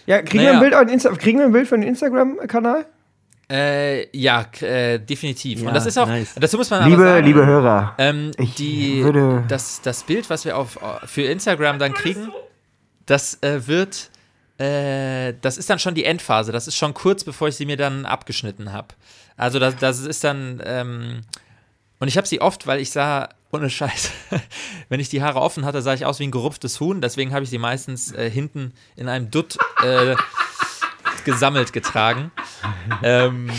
[0.06, 0.52] Ja, kriegen, Naja.
[0.52, 2.86] wir ein Bild auf den Insta kriegen wir ein Bild für den Instagram-Kanal?
[3.52, 5.62] Äh, ja, äh, definitiv.
[5.62, 6.34] Ja, und das ist auch, nice.
[6.40, 7.96] dazu muss man aber sagen, Hörer.
[7.98, 12.32] ähm, ich die, würde- das, das Bild, was wir auf, für Instagram dann kriegen,
[13.06, 14.10] das äh, wird,
[14.58, 16.54] äh, das ist dann schon die Endphase.
[16.54, 18.90] Das ist schon kurz, bevor ich sie mir dann abgeschnitten habe.
[19.36, 21.22] Also das, das ist dann, ähm,
[22.00, 24.12] und ich habe sie oft, weil ich sah, ohne Scheiß,
[24.90, 27.02] wenn ich die Haare offen hatte, sah ich aus wie ein gerupftes Huhn.
[27.02, 30.16] Deswegen habe ich sie meistens äh, hinten in einem Dutt äh,
[31.26, 32.32] gesammelt getragen.
[33.04, 33.50] Ähm,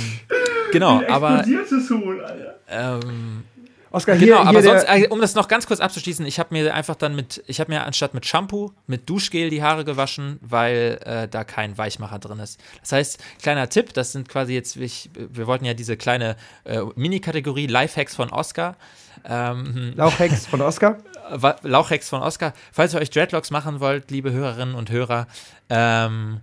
[0.72, 2.58] genau, aber Huhn, Alter.
[2.68, 3.44] ähm,
[3.92, 6.48] Oskar, hier, genau, hier aber sonst, äh, um das noch ganz kurz abzuschließen, ich habe
[6.54, 10.38] mir einfach dann mit, ich habe mir anstatt mit Shampoo mit Duschgel die Haare gewaschen,
[10.40, 12.58] weil äh, da kein Weichmacher drin ist.
[12.80, 16.80] Das heißt, kleiner Tipp, das sind quasi jetzt, ich, wir wollten ja diese kleine äh,
[16.94, 18.76] Mini-Kategorie Lifehacks von Oscar.
[19.24, 20.98] Ähm, Lauchhex von Oskar.
[21.30, 22.52] Wa- Lauchhacks von Oscar.
[22.72, 25.26] Falls ihr euch Dreadlocks machen wollt, liebe Hörerinnen und Hörer,
[25.70, 26.40] ähm,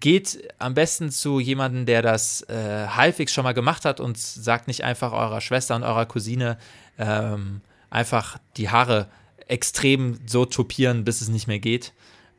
[0.00, 4.68] geht am besten zu jemandem, der das äh, halbwegs schon mal gemacht hat und sagt
[4.68, 6.56] nicht einfach eurer Schwester und eurer Cousine
[6.98, 9.08] ähm, einfach die Haare
[9.48, 11.92] extrem so topieren, bis es nicht mehr geht.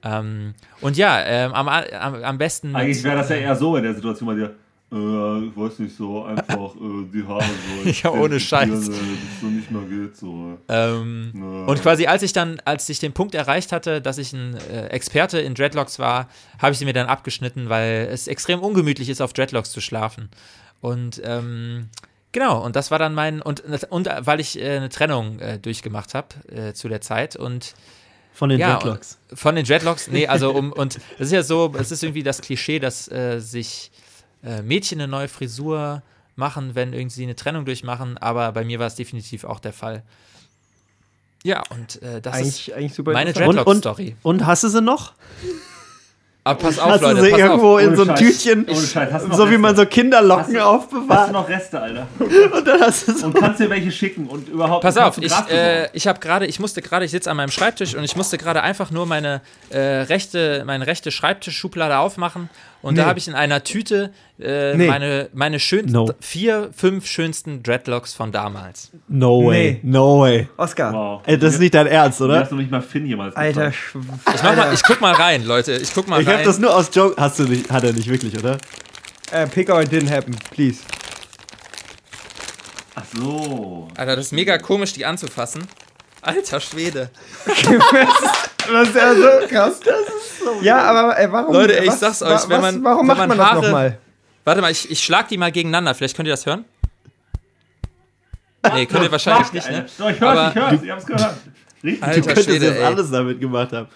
[0.03, 2.75] Ähm, und ja, ähm, am, am, am besten.
[2.75, 4.55] Eigentlich wäre das ja eher so in der Situation bei dir.
[4.93, 7.43] Äh, ich weiß nicht, so einfach äh, die Haare
[7.83, 7.89] so.
[8.03, 8.69] Ja, ohne Scheiß.
[8.69, 8.95] Dass es
[9.41, 10.59] so nicht mehr geht, so.
[10.69, 11.65] Ähm, Ja.
[11.65, 14.87] Und quasi als ich dann, als ich den Punkt erreicht hatte, dass ich ein äh,
[14.87, 16.29] Experte in Dreadlocks war,
[16.59, 20.29] habe ich sie mir dann abgeschnitten, weil es extrem ungemütlich ist, auf Dreadlocks zu schlafen.
[20.81, 21.89] Und ähm,
[22.31, 25.57] genau, und das war dann mein, und, und äh, weil ich äh, eine Trennung äh,
[25.57, 27.73] durchgemacht habe äh, zu der Zeit und
[28.33, 29.17] Von den ja, Dreadlocks.
[29.31, 32.23] und- Von den Dreadlocks, nee, also um, und das ist ja so, es ist irgendwie
[32.23, 33.91] das Klischee, dass äh, sich
[34.43, 36.01] äh, Mädchen eine neue Frisur
[36.35, 39.73] machen, wenn irgendwie sie eine Trennung durchmachen, aber bei mir war es definitiv auch der
[39.73, 40.03] Fall.
[41.43, 43.49] Ja, und äh, das ist Eigentlich, eigentlich super meine interessant.
[43.59, 44.15] Und- und- Dreadlock-Story.
[44.23, 45.13] Und hast du sie noch?
[46.45, 47.79] Aber pass auf, Hast du Leute, sie pass irgendwo auf.
[47.81, 48.43] in Ohne so ein Scheiß.
[48.43, 48.65] Tütchen.
[49.13, 51.19] Hast du so wie man so Kinderlocken Hast du- aufbewahrt?
[51.19, 52.07] Hast du noch Reste, Alter?
[52.19, 54.81] Und dann hast du so Und kannst dir welche schicken und überhaupt.
[54.83, 57.51] Pass auf, du ich, äh, ich habe gerade, ich musste gerade, ich sitze an meinem
[57.51, 62.49] Schreibtisch und ich musste gerade einfach nur meine äh, rechte, meine rechte Schreibtischschublade aufmachen
[62.83, 63.09] und da Nee.
[63.09, 64.87] habe ich in einer Tüte äh, Nee.
[64.87, 66.11] meine, meine schönsten, No.
[66.19, 68.91] vier, fünf schönsten Dreadlocks von damals.
[69.07, 69.91] No way, Nee.
[69.91, 70.47] no way.
[70.57, 70.93] Oscar.
[70.93, 71.21] Wow.
[71.25, 72.41] Ey, das ist nicht dein Ernst, Du oder?
[72.41, 73.69] hast noch nicht mal Finn jemals Alter.
[73.69, 73.95] Sch-
[74.35, 75.73] Ich, mach mal, ich guck mal rein, Leute.
[75.73, 76.37] Ich guck mal Ich rein.
[76.37, 77.19] hab das nur aus Joke.
[77.19, 78.57] Hast du nicht, hat er nicht wirklich, oder?
[79.31, 80.79] äh, pick or it didn't happen, please.
[82.95, 83.87] Ach so.
[83.97, 85.63] Alter, das ist mega komisch, die anzufassen.
[86.23, 87.09] Alter Schwede.
[88.65, 89.79] Das ist ja so krass.
[89.81, 91.53] Das ist so ja, aber äh, warum?
[91.53, 93.47] Leute, ey, ich was, sag's euch, wenn was, man- warum wenn macht man man das
[93.47, 93.97] Haare- nochmal?
[94.45, 95.93] Warte mal, ich, ich schlag die mal gegeneinander.
[95.93, 96.63] Vielleicht könnt ihr das hören?
[98.73, 99.85] Nee, könnt ihr wahrscheinlich nicht, ne?
[99.97, 101.35] Doch, ich hör's, Aber- ich hör's, ich hab's gehört.
[101.83, 102.03] Richtig.
[102.03, 102.83] Alter Du könntest Schwede, jetzt ey.
[102.85, 103.87] alles damit gemacht haben.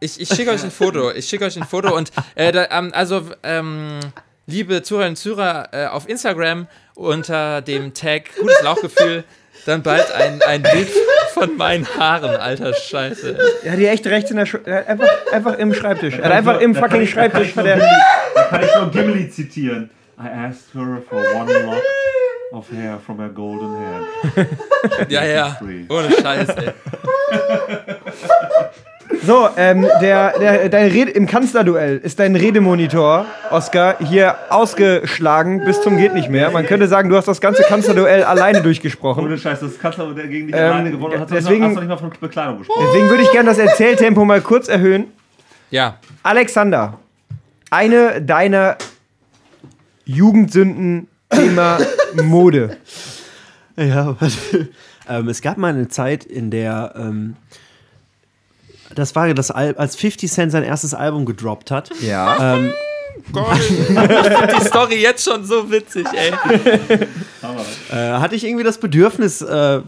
[0.00, 1.10] Ich, ich schicke euch ein Foto.
[1.12, 4.00] Ich schicke euch ein Foto und äh, da, ähm, also ähm,
[4.46, 9.24] liebe Zuhörerinnen und Zuhörer äh, auf Instagram unter dem Tag gutes Lauchgefühl
[9.66, 10.88] dann bald ein, ein Bild
[11.34, 13.38] von meinen Haaren, alter Scheiße.
[13.64, 16.18] Ja, die echt rechts in der Sch einfach, einfach im Schreibtisch.
[16.18, 17.78] Er hat einfach im fucking Schreibtisch Da
[18.50, 19.90] kann ich nur Gimli zitieren.
[20.18, 21.82] I asked her for one lock
[22.52, 24.46] of hair from her golden hair.
[25.08, 25.58] Ja, ja.
[25.88, 26.72] Ohne Scheiß, ey.
[29.24, 35.82] So, ähm, der, der, dein Rede, im Kanzlerduell ist dein Redemonitor, Oscar, hier ausgeschlagen bis
[35.82, 36.50] zum geht nicht mehr.
[36.50, 39.24] Man könnte sagen, du hast das ganze Kanzlerduell alleine durchgesprochen.
[39.24, 41.88] Ohne Scheiß, das Kanzler, der gegen dich Ähm, alleine gewonnen hat, deswegen- hast du nicht
[41.88, 42.82] mal von Bekleidung gesprochen.
[42.88, 45.06] Deswegen würde ich gerne das Erzähltempo mal kurz erhöhen.
[45.70, 46.98] Ja, Alexander,
[47.70, 48.76] eine deiner
[50.04, 51.78] Jugendsünden Thema
[52.24, 52.76] Mode.
[53.76, 54.16] Ja,
[55.08, 57.36] ähm, es gab mal eine Zeit, in der ähm,
[58.94, 61.90] das war das Al als 50 Cent sein erstes Album gedroppt hat.
[62.00, 62.56] Ja.
[62.56, 62.72] Ähm,
[63.32, 63.58] Gott.
[63.58, 66.32] Ich find die Story jetzt schon so witzig, ey.
[67.90, 69.80] Äh, hatte ich irgendwie das Bedürfnis, äh,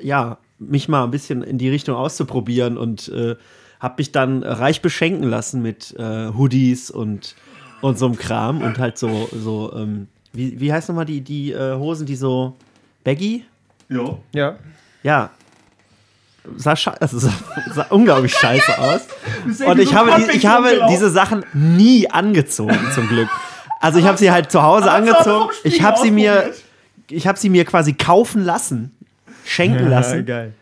[0.00, 3.36] ja, mich mal ein bisschen in die Richtung auszuprobieren und äh,
[3.80, 7.34] habe mich dann reich beschenken lassen mit äh, Hoodies und,
[7.82, 11.52] und so einem Kram und halt so, so ähm, wie, wie heißt nochmal die, die
[11.52, 12.56] äh, Hosen, die so
[13.02, 13.44] baggy?
[13.88, 14.20] jo.
[14.32, 14.56] ja.
[15.02, 15.30] Ja.
[16.56, 17.32] Sah, sche- also sah,
[17.74, 19.00] sah unglaublich scheiße aus.
[19.66, 23.28] Und ich habe, die, ich habe diese Sachen nie angezogen, zum Glück.
[23.80, 25.50] Also ich habe sie halt zu Hause angezogen.
[25.64, 26.52] Ich habe sie mir,
[27.10, 28.94] ich habe sie mir quasi kaufen lassen,
[29.44, 30.26] schenken lassen.
[30.26, 30.52] geil.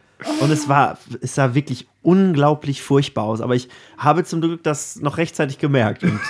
[0.41, 3.41] Und es war, es sah wirklich unglaublich furchtbar aus.
[3.41, 3.69] Aber ich
[3.99, 6.21] habe zum Glück das noch rechtzeitig gemerkt und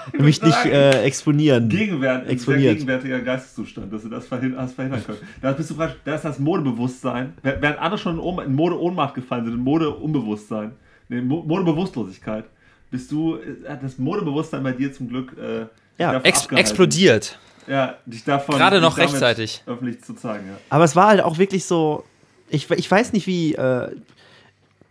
[0.18, 1.68] mich nicht äh, exponieren.
[1.68, 2.74] Gegenwert, der exponiert.
[2.74, 5.18] gegenwärtiger Geisteszustand, dass du das verhin hast verhindern können.
[5.42, 7.34] Da bist du praktisch, da ist das Modebewusstsein.
[7.42, 10.72] Während andere schon in in Mode-Ohnmacht gefallen sind, in Mode-Unbewusstsein,
[11.08, 12.44] nee, Mo- Modebewusstlosigkeit,
[12.90, 15.66] bist du, äh, hat das Modebewusstsein bei dir zum Glück äh,
[16.02, 16.56] Ja, Ex abgehalten.
[16.56, 17.38] explodiert.
[17.66, 19.62] Ja, dich davon Gerade noch rechtzeitig.
[19.66, 20.46] öffentlich zu zeigen.
[20.48, 20.54] Ja.
[20.70, 22.04] Aber es war halt auch wirklich so,
[22.48, 23.88] ich, ich weiß nicht wie, äh,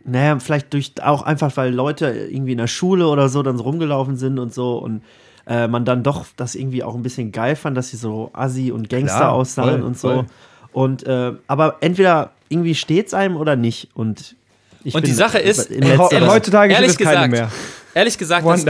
[0.06, 3.64] naja, vielleicht durch auch einfach, weil Leute irgendwie in der Schule oder so dann so
[3.64, 5.02] rumgelaufen sind und so und
[5.48, 8.72] äh, man dann doch das irgendwie auch ein bisschen geil fand, dass sie so Assi
[8.72, 10.08] und Gangster Klar, aussahen voll, und so.
[10.10, 10.26] voll.
[10.72, 13.90] Und äh, aber entweder irgendwie steht's einem oder nicht.
[13.96, 14.36] Und
[14.84, 17.52] ich Und bin die Sache ist, letzter- heutzutage Ehrlich gibt es keine gesagt, mehr.
[17.96, 18.66] Ehrlich gesagt, das,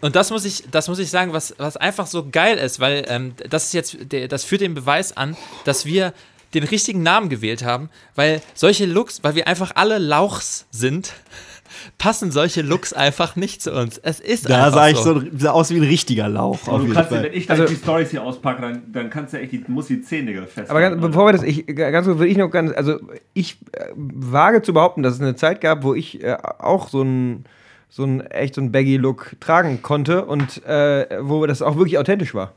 [0.00, 3.04] und das muss ich, das muss ich sagen, was, was einfach so geil ist, weil
[3.08, 3.96] ähm, das ist jetzt,
[4.28, 6.12] das führt den Beweis an, dass wir
[6.54, 11.12] den richtigen Namen gewählt haben, weil solche Looks, weil wir einfach alle Lauchs sind,
[11.98, 13.98] passen solche Looks einfach nicht zu uns.
[13.98, 15.20] Es ist da einfach sah ich so.
[15.20, 16.58] so sah aus wie ein richtiger Lauch.
[16.64, 17.22] Kannst, dir- Fall.
[17.24, 19.88] wenn ich dann Also- die Stories hier auspacke, dann, dann kannst du echt die, muss
[19.88, 20.70] die Zehennägel fest.
[20.70, 22.98] Aber ganz, bevor wir das, ich, ganz kurz will ich noch ganz, also
[23.34, 27.02] ich äh, wage zu behaupten, dass es eine Zeit gab, wo ich äh, auch so
[27.02, 27.44] ein
[27.90, 32.34] so ein echt so ein Baggy-Look tragen konnte und äh, wo das auch wirklich authentisch
[32.34, 32.52] war.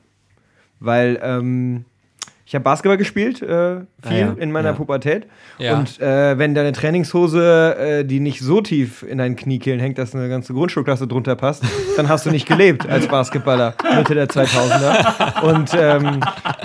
[0.82, 1.86] Weil ähm,
[2.52, 4.76] ich habe Basketball gespielt, äh, viel Ah ja, in meiner ja.
[4.76, 5.26] Pubertät.
[5.58, 5.78] Ja.
[5.78, 10.14] Und äh, wenn deine Trainingshose, äh, die nicht so tief in deinen Kniekehlen hängt, dass
[10.14, 11.64] eine ganze Grundschulklasse drunter passt,
[11.96, 15.44] dann hast du nicht gelebt als Basketballer Mitte der 2000er.
[15.44, 16.20] Und, ähm,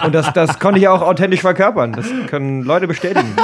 [0.05, 1.93] und das, das konnte ich auch authentisch verkörpern.
[1.93, 3.37] Das können Leute bestätigen.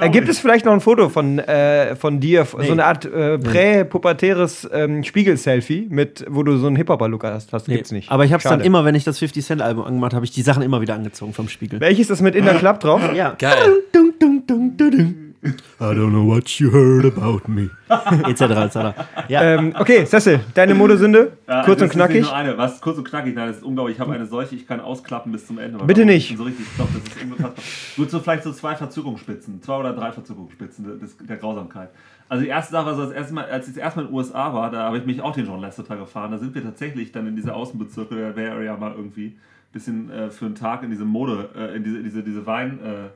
[0.00, 3.38] Äh, gibt es vielleicht noch ein Foto von, äh, von dir, so eine Art äh,
[3.38, 7.52] prä-pubertäres ähm, Spiegel-Selfie, mit, wo du so einen Hip-Hopper-Look hast?
[7.52, 8.10] hast Gibt's nicht.
[8.10, 8.64] Aber ich habe es dann Schade.
[8.64, 11.32] immer, wenn ich das 50 Cent Album angemacht habe, ich die Sachen immer wieder angezogen
[11.32, 11.80] vom Spiegel.
[11.80, 13.00] Welches ist das mit In der Club drauf?
[13.14, 13.34] Ja.
[13.38, 13.54] Geil.
[13.92, 15.29] Dung, dung, dung.
[15.42, 17.70] I don't know what you heard about me.
[18.28, 18.42] etc.
[18.42, 18.76] etc.
[19.28, 19.42] Ja.
[19.42, 21.32] Ähm, okay, Cecil, deine Modesünde?
[21.48, 22.16] Ja, kurz das und ist knackig.
[22.16, 23.96] Nicht nur eine, was kurz und knackig, nein, das ist unglaublich.
[23.96, 25.82] Ich habe eine solche, ich kann ausklappen bis zum Ende.
[25.84, 26.36] Bitte nicht.
[26.36, 27.54] So richtig, doch, das ist unfassbar.
[27.96, 31.88] Gut, so vielleicht so zwei Verzögerungsspitzen, zwei oder drei Verzögerungsspitzen des, der Grausamkeit.
[32.28, 34.08] Also die erste Sache war so, das erste Mal, als ich das erste Mal in
[34.12, 36.32] den USA war, da habe ich mich auch den John Lasseter gefahren.
[36.32, 40.10] Da sind wir tatsächlich dann in diese Außenbezirke der Bay Area mal irgendwie ein bisschen
[40.10, 43.10] äh, für einen Tag in diese Mode, äh, in diese, diese, diese Weingebiete.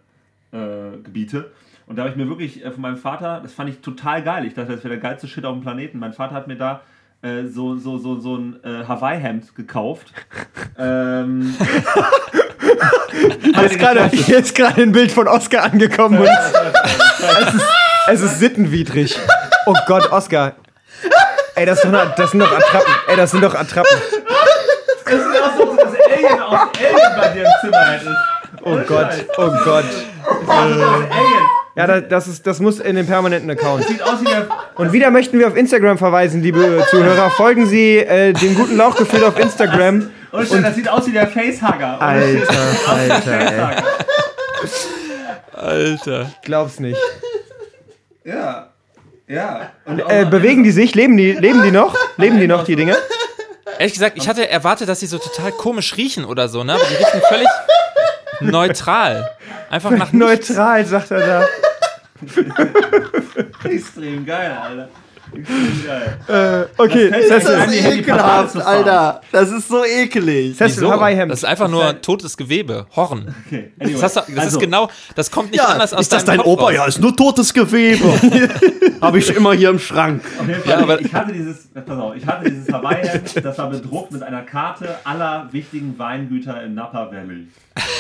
[0.53, 1.51] Äh, Gebiete.
[1.87, 4.47] Und da habe ich mir wirklich äh, von meinem Vater, das fand ich total geil.
[4.47, 5.99] Ich dachte, das wäre der geilste Shit auf dem Planeten.
[5.99, 6.81] Mein Vater hat mir da
[7.23, 10.13] äh, so, so, so, so ein äh, Hawaii-Hemd gekauft.
[10.79, 11.57] ähm,
[13.55, 16.19] Hier ist gerade hier ist gerade ein Bild von Oscar angekommen.
[16.21, 17.67] Und es, ist,
[18.09, 19.19] es ist sittenwidrig.
[19.67, 20.55] Oh Gott, Oscar.
[21.55, 22.95] Ey, das, sind doch, das sind doch Attrappen.
[23.09, 23.97] Ey, das sind doch Attrappen.
[25.05, 28.17] Das sieht aus, als ob das Alien aus Alien bei dir im Zimmer hättest.
[28.63, 29.85] Oh Gott, oh Gott.
[30.47, 31.64] Das Alien.
[31.77, 33.85] Ja, das, das, ist, das muss in den permanenten Account.
[33.85, 34.47] Sieht aus wie der.
[34.77, 37.31] Und wieder möchten wir auf Instagram verweisen, liebe Zuhörer.
[37.31, 40.11] Folgen Sie äh, dem guten Lauchgefühl auf Instagram.
[40.31, 42.01] Und, und das sieht aus wie der Facehugger.
[42.01, 42.55] Alter,
[42.87, 43.85] Alter.
[45.53, 46.31] Alter.
[46.43, 47.01] Glaub's nicht.
[48.25, 48.69] Ja.
[49.27, 49.73] Ja.
[50.09, 50.95] Äh, bewegen die sich?
[50.95, 51.97] Leben die, leben die noch?
[52.17, 52.97] Leben die noch, die Dinge?
[53.79, 56.75] Ehrlich gesagt, ich hatte erwartet, dass sie so total komisch riechen oder so, ne?
[56.75, 57.49] Aber die riechen völlig
[58.41, 59.31] neutral.
[59.71, 60.51] Einfach nach nichts.
[60.51, 61.49] Neutral, sagt er da.
[63.65, 64.89] Extrem geil, Alter.
[65.35, 66.69] Extrem geil.
[66.79, 69.19] Äh, okay, Das ein, die Handyparade zu fahren.
[69.33, 70.55] Das ist so ekelig.
[70.61, 70.91] Wieso?
[70.91, 73.35] Das ist einfach nur totes Gewebe, Horn.
[73.47, 73.73] Okay.
[73.81, 74.01] Anyway.
[74.01, 76.37] Das, hast du, das Also, ist genau, das kommt nicht anders aus ist das deinem
[76.39, 76.63] dein Kopf Opa?
[76.65, 76.75] raus.
[76.75, 78.05] Ja, ist nur totes Gewebe.
[79.01, 80.23] Habe ich immer hier im Schrank.
[80.39, 83.59] Auf jeden Fall, Ja, aber- ich hatte dieses, pass auf, ich hatte dieses Hawaii-Hemd, das
[83.59, 87.49] war bedruckt mit einer Karte aller wichtigen Weingüter im Napa Valley.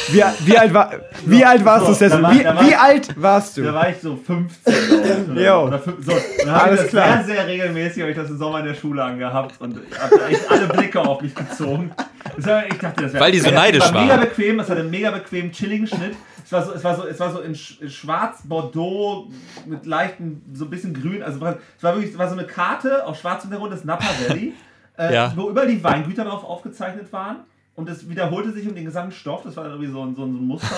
[0.09, 0.91] Wie, wie, alt war,
[1.25, 2.19] wie alt warst So, du, Cecil?
[2.19, 3.75] da war- Wie, da war- wie alt warst Da du?
[3.75, 5.63] war ich so 15 glaub ich, oder, Jo.
[5.67, 6.13] oder fünf, so.
[6.45, 7.25] Dann habe Alles ich das klar.
[7.25, 10.49] sehr, sehr regelmäßig habe ich das im Sommer in der Schule angehabt und habe echt
[10.51, 11.91] alle Blicke auf mich gezogen.
[12.37, 14.21] War, ich dachte, das wäre Weil die so das neidisch war mega waren.
[14.21, 16.15] bequem, es hatte einen mega bequemen, chilligen Schnitt.
[16.45, 19.29] Es war so, es war so, es war so in Sch- schwarz Bordeaux
[19.67, 21.23] mit leichten, so ein bisschen grün.
[21.23, 24.53] Also es war wirklich, es war so eine Karte auf schwarzem Hintergrund des Napa Valley,
[24.99, 25.33] äh, Ja.
[25.35, 27.39] wo überall die Weingüter drauf aufgezeichnet waren.
[27.77, 29.43] Und es wiederholte sich um den gesamten Stoff.
[29.43, 30.69] Das war dann irgendwie so ein, so ein so ein Muster.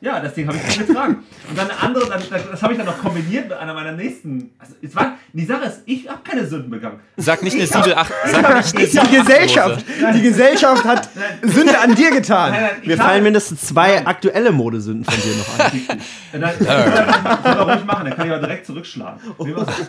[0.00, 1.24] ja, das Ding habe ich dann getragen.
[1.48, 4.50] Und dann eine andere, das, das habe ich dann noch kombiniert mit einer meiner nächsten.
[4.60, 7.00] Also, es war, die Sache ist, ich habe keine Sünden begangen.
[7.16, 8.12] Sag nicht eine Siebel 8.
[8.30, 9.84] Sag nicht eine Die Siebel Gesellschaft,
[10.14, 11.08] die Gesellschaft hat
[11.42, 12.52] Sünde an dir getan.
[12.52, 15.70] Nein, nein, ich Mir habe- fallen mindestens zwei aktuelle Modesünden von dir noch ein.
[15.72, 15.98] Richtig.
[16.30, 19.20] Dann, das soll er ruhig machen, dann kann ich aber direkt zurückschlagen.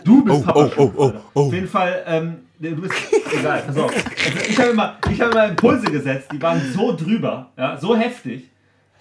[0.04, 0.58] Du bist Papa.
[0.58, 1.40] oh, oh, oh, oh.
[1.46, 2.94] Auf jeden Fall, ähm, nee, du bist.
[3.38, 3.92] Egal, pass auf.
[3.92, 7.96] Also ich habe immer, ich habe immer Impulse gesetzt, die waren so drüber, ja, so
[7.96, 8.44] heftig.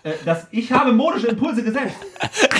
[0.04, 1.95] äh, Dass ich habe modische Impulse gesetzt.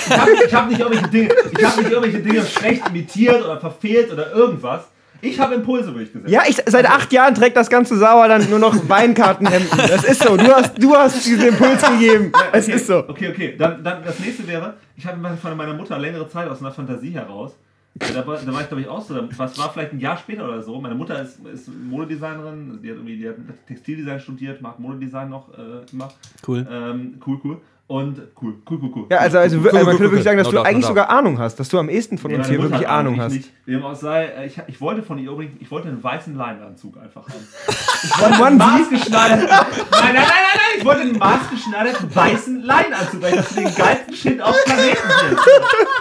[0.08, 3.60] Ich habe ich hab nicht, irgendwelche Dinge- ich hab nicht irgendwelche Dinge schlecht imitiert oder
[3.60, 4.84] verfehlt oder irgendwas.
[5.22, 6.32] Ich habe Impulse durchgesetzt.
[6.32, 9.78] Ja, ich, seit acht Jahren trägt das ganze Sauerland nur noch Weinkartenhemden.
[9.78, 10.38] Das ist so.
[10.38, 12.32] Du hast, du hast diesen Impuls gegeben.
[12.54, 13.00] Es okay, ist so.
[13.00, 13.56] Okay, okay.
[13.58, 17.12] Dann, dann das nächste wäre, ich habe von meiner Mutter längere Zeit aus einer Fantasie
[17.12, 17.52] heraus.
[17.96, 19.16] Da war, da war ich, glaube ich, auch so.
[19.38, 20.80] Was war vielleicht ein Jahr später oder so.
[20.80, 22.80] Meine Mutter ist, ist Modedesignerin.
[22.82, 23.36] Die hat irgendwie die hat
[23.68, 26.10] Textildesign studiert, macht Modedesign noch äh, immer.
[26.48, 26.66] Cool.
[26.70, 27.62] Ähm, cool, cool.
[27.90, 29.06] Und cool, cool, cool, cool.
[29.10, 30.64] Ja, also, also, Cool, also cool, man cool, könnte wirklich sagen, dass No du doubt,
[30.64, 30.90] no eigentlich doubt.
[30.90, 33.20] sogar Ahnung hast, dass du am ehesten von Nee, uns hier Mutter wirklich Ahnung ich
[33.20, 33.34] hast.
[33.34, 33.52] Nicht.
[33.66, 36.36] Wie dem auch sei, äh, ich, ich wollte von ihr übrigens, ich wollte einen weißen
[36.36, 37.48] Leinenanzug einfach haben.
[38.12, 38.94] Von einen Onesie?
[38.94, 43.56] maßgeschneiderten, nein, nein, nein, nein, nein, ich wollte einen maßgeschneiderten weißen Leinenanzug, weil ich das
[43.56, 45.42] den geilsten Shit auf Planeten finde.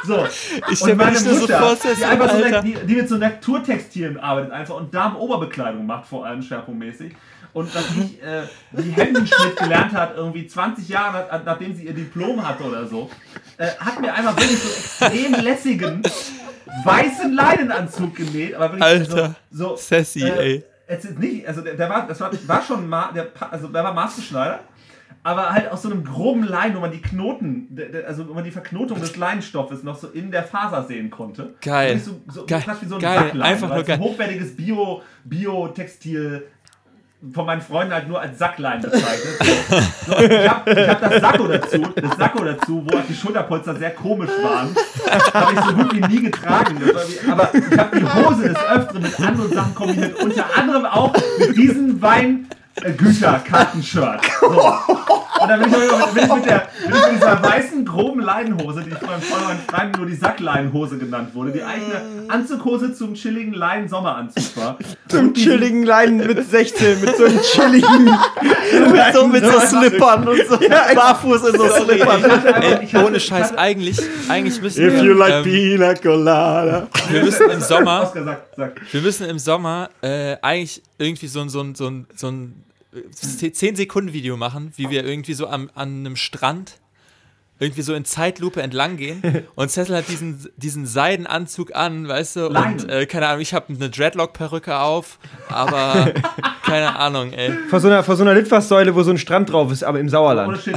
[0.04, 0.26] So.
[0.70, 3.08] Ich Und mir meine das nur so Mutter, vor, die, einfach so, die, die mit
[3.08, 7.14] so Naturtextilien arbeitet einfach und Darmoberbekleidung macht, vor allem schwerpunktmäßig.
[7.54, 11.94] Und dass ich äh, die Hemdenschnitt gelernt hat, irgendwie 20 Jahre nach, nachdem sie ihr
[11.94, 13.10] Diplom hatte oder so,
[13.56, 16.02] äh, hat mir einfach wirklich so extrem lässigen
[16.84, 18.54] weißen Leinenanzug genäht.
[18.54, 19.34] Aber wirklich Alter.
[19.50, 20.64] so, so Sassy, ey.
[20.86, 23.84] Es ist nicht, also der, der war, das war, war schon, ma, der, also der
[23.84, 24.60] war maßgeschneidert.
[25.22, 28.50] aber halt aus so einem groben Lein, wo man die Knoten, also wo man die
[28.50, 31.54] Verknotung des Leinstoffes noch so in der Faser sehen konnte.
[31.60, 31.98] Geil.
[31.98, 32.62] So, so Geil.
[32.62, 33.18] fast wie so ein Geil.
[33.18, 33.98] Sacklein, Einfach nur es ein geil.
[33.98, 36.46] hochwertiges Bio, Bio-Textil
[37.32, 39.40] von meinen Freunden halt nur als Sacklein bezeichnet.
[40.06, 43.90] So, ich habe ich hab das Sakko dazu, das Sakko dazu, wo die Schulterpolster sehr
[43.90, 44.72] komisch waren,
[45.34, 46.80] habe ich so gut wie nie getragen.
[47.30, 51.56] Aber ich habe die Hose des Öfteren mit anderen Sachen kombiniert, unter anderem auch mit
[51.56, 54.20] diesem Weingüter-Kartenshirt.
[54.40, 54.72] So.
[55.40, 58.20] Und dann bin ich, auch- bin ich, mit der, bin ich mit dieser weißen, groben
[58.20, 62.92] Leinenhose, die ich von meinen Freunden nur die Sackleinenhose genannt wurde, die eigentlich eine Anzughose
[62.94, 64.78] zum chilligen Leinen-Sommeranzug war.
[65.08, 68.04] Zum chilligen Leinen mit 16, mit so einem chilligen.
[68.04, 72.24] mit so, mit so Slippern und so barfuß in so Slippern.
[72.24, 73.98] Ey, Ich hatte- ohne Scheiß, eigentlich,
[74.28, 76.86] eigentlich müssen wir, ähm, pina colada.
[77.08, 78.72] wir müssen im Sommer, Oscar, sag, sag.
[78.92, 82.64] wir müssen im Sommer äh, eigentlich irgendwie so ein, so ein, so ein, so ein
[83.12, 86.78] 10 Sekunden Video machen, wie wir irgendwie so am, an einem Strand
[87.60, 89.22] irgendwie so in Zeitlupe entlang gehen
[89.54, 92.88] und Cecil hat diesen, diesen Seidenanzug an, weißt du, und Leinen.
[92.88, 95.18] äh, keine Ahnung, ich habe eine Dreadlock-Perücke auf,
[95.48, 96.12] aber
[96.64, 97.50] keine Ahnung, ey.
[97.68, 100.04] Vor so einer, vor so einer Litfaßsäule, wo so ein Strand drauf ist, aber im
[100.06, 100.58] Ohne Sauerland.
[100.58, 100.76] Shit.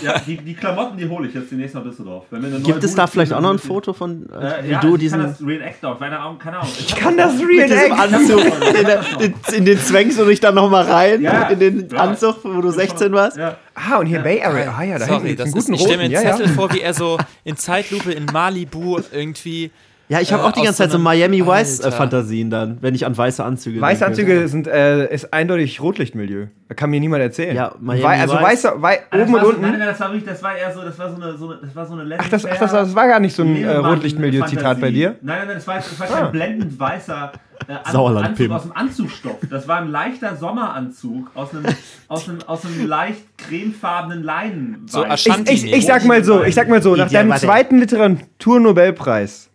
[0.00, 2.24] Die, ja, die, die Klamotten, die hole ich jetzt demnächst nach Düsseldorf.
[2.30, 4.26] Wenn wir eine neue Gibt es Bude da vielleicht finden, auch noch ein Foto von,
[4.30, 6.72] äh, Äh, wie ja, du ich kann diesen das Reenact auch, keine Ahnung, keine Ahnung.
[6.78, 8.14] Ich Kann das mit diesem Reenact?
[8.14, 8.40] Anzug,
[9.20, 11.98] in, in, in den zwängst du dich dann nochmal rein, Ja, in den ja.
[11.98, 13.36] Anzug, wo du 16 warst?
[13.36, 13.56] Ja.
[13.74, 14.74] Ah, und hier Bay Area.
[14.74, 16.46] Ah ja, da hinten Sorry, gibt's das einen ist, guten stelle mir einen Ja, Zettel
[16.46, 16.52] ja.
[16.52, 19.70] vor, wie er so in Zeitlupe in Malibu irgendwie
[20.08, 21.90] Ja, ich habe Äh, auch die aus ganze Zeit so Miami Vice äh.
[21.90, 24.06] Fantasien dann, wenn ich an weiße Anzüge Weiße denke.
[24.22, 26.46] Anzüge sind, äh, ist eindeutig Rotlichtmilieu.
[26.68, 27.56] Da kann mir niemand erzählen.
[27.56, 29.60] Ja, Miami Wei also weißer, wei Ah, das oben und so, unten.
[29.62, 31.58] Nein, nein, das war wirklich, das war eher so, das war so eine, so eine,
[31.60, 33.68] das war so eine Ach, das, ach das, das war gar nicht so ein äh,
[33.76, 35.16] Rotlichtmilieu-Zitat bei dir.
[35.22, 36.20] Nein, nein, nein, das war, das war Ah.
[36.22, 37.32] kein blendend weißer
[37.68, 38.52] äh, An- Sauerland, Anzug Pim.
[38.52, 39.36] aus dem Anzugstoff.
[39.50, 41.64] Das war ein leichter Sommeranzug aus einem,
[42.08, 44.86] aus einem, aus einem leicht cremefarbenen Leinen.
[44.86, 49.48] So Ich, ich, ich sag mal so, ich sag mal so, nach deinem zweiten Literaturnobelpreis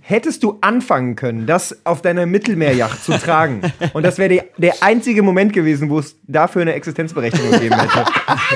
[0.00, 3.60] hättest du anfangen können, das auf deiner Mittelmeerjacht zu tragen.
[3.92, 8.04] Und das wäre der, einzige Moment gewesen, wo es dafür eine Existenzberechtigung gegeben hätte.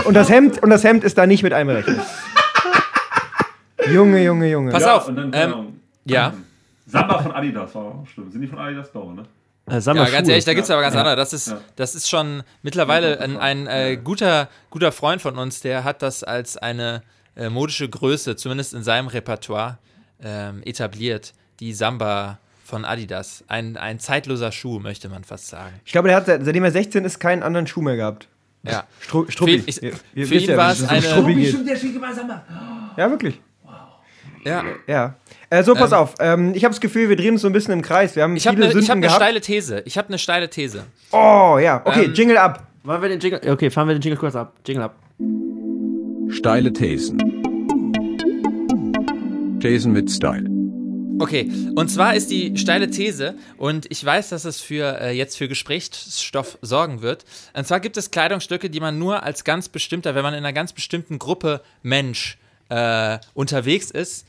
[0.04, 1.98] Und das Hemd, und das Hemd ist da nicht mit einberechnet.
[3.92, 4.70] Junge, Junge, Junge.
[4.70, 6.34] Pass Ja, auf, und dann, ähm, ja.
[6.90, 8.32] Samba von Adidas war auch stimmt.
[8.32, 8.90] Sind die von Adidas?
[8.92, 9.22] Glaube, ne?
[9.66, 10.04] Äh, Ja, ganz Schuhe.
[10.30, 11.00] ehrlich, da gibt es aber ganz Ja.
[11.00, 11.16] andere.
[11.16, 11.60] Das ist, Ja.
[11.76, 16.24] das ist schon mittlerweile ein, ein äh, guter, guter Freund von uns, der hat das
[16.24, 17.02] als eine
[17.36, 19.78] äh, modische Größe, zumindest in seinem Repertoire,
[20.22, 21.32] ähm, etabliert.
[21.60, 23.44] Die Samba von Adidas.
[23.48, 25.74] Ein, ein zeitloser Schuh, möchte man fast sagen.
[25.84, 28.28] Ich glaube, der hat, seit- seitdem er 16 ist, keinen anderen Schuh mehr gehabt.
[28.62, 28.84] Ja.
[29.00, 29.62] Stru Struppi.
[29.66, 31.46] Ich- für ihn war wie es eine- Struppi.
[31.46, 32.44] Stimmt, der schicke mal Samba.
[32.96, 33.40] Ja, wirklich.
[34.44, 34.64] ja.
[34.86, 35.14] Ja.
[35.50, 36.14] Äh, so, pass Ähm, auf.
[36.20, 38.14] Ähm, ich habe das Gefühl, wir drehen uns so ein bisschen im Kreis.
[38.16, 39.20] Wir haben Ich habe viele eine Sünden hab ne gehabt.
[39.22, 39.82] steile These.
[39.84, 40.84] Ich habe eine steile These.
[41.10, 41.82] oh, ja.
[41.84, 42.66] Okay, Ähm, Jingle ab.
[42.84, 43.40] Wollen wir den Jingle.
[43.50, 44.54] Okay, fahren wir den Jingle kurz ab.
[44.64, 44.94] Jingle ab.
[46.30, 47.18] Steile Thesen.
[49.60, 50.44] Thesen mit Style.
[51.18, 55.36] Okay, und zwar ist die steile These, und ich weiß, dass es für äh, jetzt
[55.36, 57.26] für Gesprächsstoff sorgen wird.
[57.54, 60.54] Und zwar gibt es Kleidungsstücke, die man nur als ganz bestimmter, wenn man in einer
[60.54, 62.38] ganz bestimmten Gruppe Mensch
[62.70, 64.26] äh, unterwegs ist,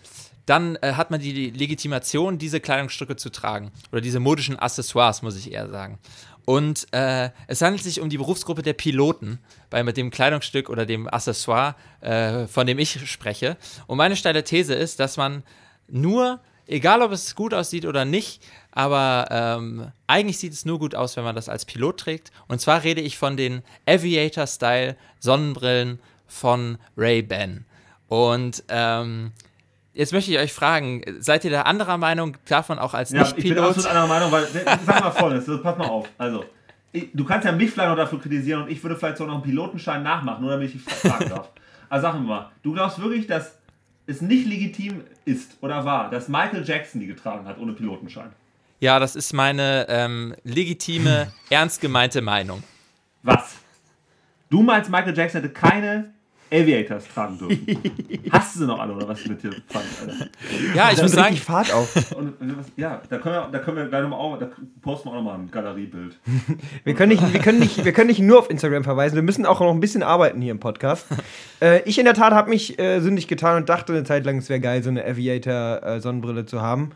[0.52, 3.72] dann äh, hat man die Legitimation, diese Kleidungsstücke zu tragen.
[3.94, 5.98] Oder diese modischen Accessoires, muss ich eher sagen.
[6.44, 10.86] Und äh, es handelt sich um die Berufsgruppe der Piloten, bei mit dem Kleidungsstück oder
[10.86, 13.56] dem Accessoire, äh, von dem ich spreche.
[13.88, 15.44] Und meine steile These ist, dass man
[15.88, 20.96] nur, egal ob es gut aussieht oder nicht, aber ähm, eigentlich sieht es nur gut
[20.96, 22.32] aus, wenn man das als Pilot trägt.
[22.50, 27.64] Und zwar rede ich von den Aviator-Style Sonnenbrillen von Ray-Ban.
[28.10, 29.32] Und ähm,
[29.93, 33.23] jetzt möchte ich euch fragen, seid ihr da anderer Meinung, darf man auch als Ja,
[33.23, 33.69] ich bin Nicht-Pilot?
[33.69, 34.47] absolut anderer Meinung, weil,
[34.86, 36.08] sag mal folgendes, also, pass mal auf.
[36.17, 36.45] Also,
[36.91, 39.36] ich, du kannst ja mich vielleicht noch dafür kritisieren und ich würde vielleicht so noch
[39.36, 41.49] einen Pilotenschein nachmachen, nur damit ich dich fragen darf.
[41.89, 43.58] Also sag mal, du glaubst wirklich, dass
[44.08, 48.32] es nicht legitim ist oder war, dass Michael Jackson die getragen hat ohne Pilotenschein?
[48.80, 52.63] Ja, das ist meine ähm, legitime, ernst gemeinte Meinung.
[53.23, 53.56] Was?
[54.49, 56.13] Du meinst, Michael Jackson hätte keine
[56.52, 57.66] Aviators tragen dürfen?
[58.32, 60.28] Hast du sie noch alle oder was mit dir falsch, Alter?
[60.76, 62.12] Ja, ich Da muss sagen, richtig Fahrt auf.
[62.16, 64.50] Und, äh, ja, da können wir, da können wir gleich nochmal auch, da
[64.82, 66.20] posten wir auch nochmal ein Galeriebild.
[66.84, 69.46] Wir können, nicht, wir, können nicht, wir können nicht nur auf Instagram verweisen, wir müssen
[69.46, 71.08] auch noch ein bisschen arbeiten hier im Podcast.
[71.62, 74.38] Äh, ich in der Tat habe mich äh, sündig getan und dachte eine Zeit lang,
[74.38, 76.92] es wäre geil, so eine Aviator-Sonnenbrille zu haben.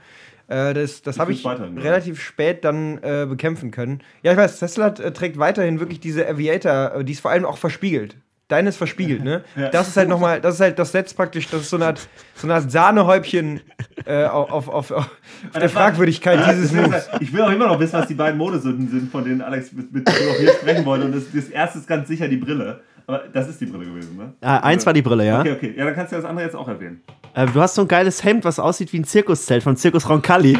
[0.47, 1.85] Äh, das das habe ich weiterhin geil.
[1.85, 4.01] relativ spät dann äh, bekämpfen können.
[4.21, 7.45] Ja, ich weiß, Tesla äh, trägt weiterhin wirklich diese Aviator, äh, die ist vor allem
[7.45, 8.17] auch verspiegelt.
[8.47, 9.43] Deine ist verspiegelt, ne?
[9.71, 12.07] Das ist halt nochmal, das ist halt, das setzt praktisch, das ist so eine Art,
[12.35, 13.61] so eine Art Sahnehäubchen
[14.05, 15.09] äh, auf, auf, auf, auf
[15.53, 17.09] der das war- Fragwürdigkeit dieses Moves.
[17.21, 19.91] Ich will auch immer noch wissen, was die beiden Modesünden sind, von denen Alex mit,
[19.91, 21.05] mit auch hier sprechen wollte.
[21.05, 22.81] Und das, das erste ist ganz sicher die Brille.
[23.07, 24.33] Aber das ist die Brille gewesen, ne?
[24.41, 25.39] Ah, eins war die Brille, ja.
[25.41, 25.73] Okay, okay.
[25.77, 27.01] Ja, dann kannst du das andere jetzt auch erwähnen.
[27.35, 30.57] Äh, du hast so ein geiles Hemd, was aussieht wie ein Zirkuszelt von Zirkus Roncalli.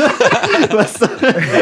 [0.70, 1.08] was, Ey,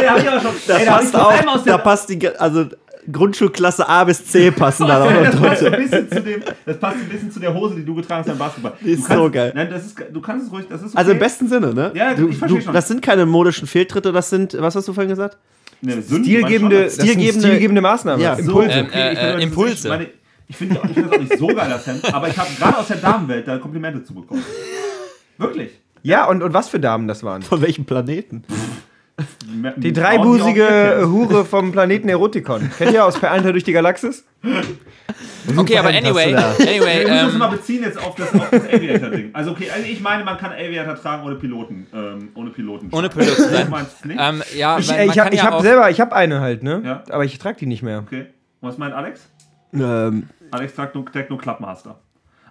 [0.04, 0.50] da hab ich aber schon.
[0.66, 2.66] da ey, da hab ich passt auch, aus da passt die, also
[3.10, 5.76] Grundschulklasse A bis C passen da auch noch das, passt drunter.
[5.76, 8.26] ein bisschen zu dem, das passt ein bisschen zu der Hose, die du getragen hast
[8.28, 8.72] beim Basketball.
[8.80, 9.52] Die ist kannst, so geil.
[9.54, 10.98] Nein, das ist, du kannst es ruhig, das ist okay.
[10.98, 11.92] Also im besten Sinne, ne?
[11.94, 12.74] Ja, du, ich versteh du, schon.
[12.74, 15.38] Das sind keine modischen Fehltritte, das sind, was hast du vorhin gesagt?
[15.82, 18.20] Das Sünden, Stilgebende, Stilgebende- stilgebende Maßnahmen.
[18.20, 18.70] Ja, Impulse.
[18.70, 19.88] Ähm, äh, ich finde, äh, Impulse.
[19.88, 20.06] Meine,
[20.46, 22.78] ich finde ich finde das auch nicht so geil, das Hemd, aber ich habe gerade
[22.78, 24.44] aus der Damenwelt da Komplimente zu bekommen.
[25.38, 25.70] Wirklich.
[26.02, 27.40] ja, und, und was für Damen das waren?
[27.42, 28.44] Von welchem Planeten?
[29.76, 32.70] Die dreibusige Hure vom Planeten Erotikon.
[32.76, 34.24] Kennt ihr aus Per Alter durch die Galaxis?
[35.56, 38.64] Okay, aber anyway, anyway, Wir müssen uns ähm, mal beziehen jetzt auf das, auf das
[38.64, 39.30] Aviator-Ding.
[39.32, 41.86] Also okay, also ich meine, man kann Aviator tragen ohne Piloten.
[41.92, 42.88] Ähm, ohne Piloten.
[42.92, 43.64] Ohne Pilot zu sein.
[43.66, 44.20] Du meinst es nicht?
[44.20, 46.82] ähm, ja, Ich, äh, ich habe ja hab selber, ich habe eine halt, ne?
[46.84, 47.02] Ja.
[47.10, 48.04] Aber ich trage die nicht mehr.
[48.06, 48.26] Okay.
[48.60, 49.28] Was meint Alex?
[49.72, 51.98] Ähm, Alex trägt nur, trägt nur Clubmaster.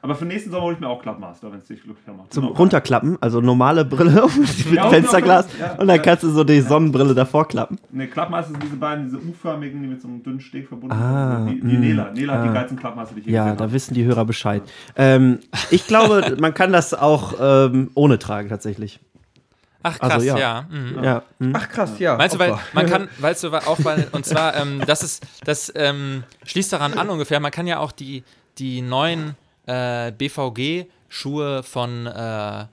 [0.02, 2.34] Aber für nächsten Sommer hole ich mir auch Clubmaster, wenn es dich glücklicher macht.
[2.34, 2.56] zum Genau.
[2.56, 6.02] Runterklappen, also normale Brille mit Ja, Fensterglas ja, und dann ja.
[6.02, 7.78] kannst du so die Sonnenbrille davor klappen.
[7.92, 11.44] Ne, Clubmaster sind diese beiden, diese U-förmigen, die mit so einem dünnen Steg verbunden Ah,
[11.46, 11.56] sind.
[11.64, 12.12] Die, die mm, Nela.
[12.12, 12.54] Nela hat die ah.
[12.54, 13.74] geilsten Clubmaster, die ich je Ja, da habe.
[13.74, 14.62] wissen die Hörer Bescheid.
[14.96, 15.40] Ähm,
[15.70, 19.00] ich glaube, man kann das auch ähm, ohne tragen tatsächlich.
[19.84, 20.38] ach krass, also, ja.
[20.38, 20.66] ja.
[20.70, 21.04] mhm.
[21.04, 21.24] Ja.
[21.40, 21.54] hm.
[21.56, 22.16] Ach krass, ja.
[22.16, 25.26] Meinst du, weil man kann, weißt du, weil- auch weil, und zwar, ähm, das ist,
[25.44, 28.24] das ähm, schließt daran an ungefähr, man kann ja auch die,
[28.60, 29.36] die neuen
[29.70, 32.66] äh, BVG-Schuhe von, äh,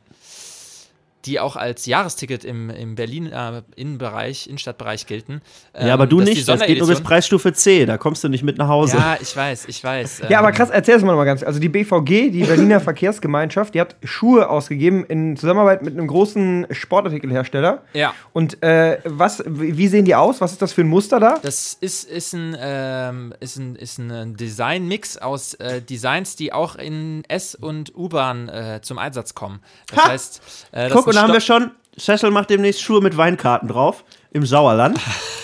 [1.27, 5.43] die auch als Jahresticket im, im Berlin äh, Innenbereich, Innenstadtbereich gelten.
[5.79, 8.43] ja, aber ähm, du nicht, das geht nur bis Preisstufe C, da kommst du nicht
[8.43, 8.97] mit nach Hause.
[8.97, 10.23] Ja, ich weiß, ich weiß.
[10.29, 11.43] Ja, aber ähm, krass, erzähl es mal noch mal ganz.
[11.43, 16.67] Also die BVG, die Berliner Verkehrsgemeinschaft, die hat Schuhe ausgegeben in Zusammenarbeit mit einem großen
[16.71, 17.83] Sportartikelhersteller.
[17.93, 18.15] Ja.
[18.33, 20.41] Und äh, was, wie sehen die aus?
[20.41, 21.39] Was ist das für ein Muster da?
[21.43, 26.77] Das ist, ist ein, ähm, ist ein, ist ein Design-Mix aus äh, Designs, die auch
[26.77, 29.61] in S- und U-Bahn äh, zum Einsatz kommen.
[29.89, 30.09] Das Ha!
[30.11, 33.69] heißt, äh, das Guck, und da haben wir schon, Cecil macht demnächst Schuhe mit Weinkarten
[33.69, 34.99] draf, im Sauerland.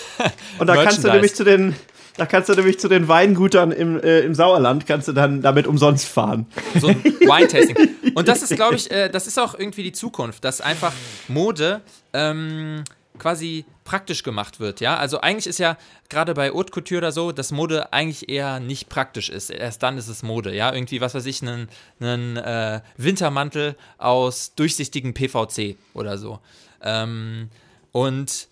[0.59, 1.75] Und da kannst du nämlich zu den,
[2.17, 5.65] da kannst du nämlich zu den Weingutern im, äh, im Sauerland, kannst du dann damit
[5.65, 6.45] umsonst fahren.
[6.79, 8.13] so ein Wine-Tasting.
[8.13, 10.93] Und das ist, glaube ich, äh, das ist auch irgendwie die Zukunft, dass einfach
[11.27, 11.81] Mode
[12.13, 12.83] ähm,
[13.19, 14.97] quasi praktisch gemacht wird, ja.
[14.97, 15.77] Also eigentlich ist ja
[16.09, 19.49] gerade bei Haute Couture oder so, dass Mode eigentlich eher nicht praktisch ist.
[19.49, 20.73] Erst dann ist es Mode, ja.
[20.73, 26.39] Irgendwie, was weiß ich, einen, einen äh, Wintermantel aus durchsichtigem PVC oder so.
[26.81, 27.49] Ähm,
[27.91, 28.47] und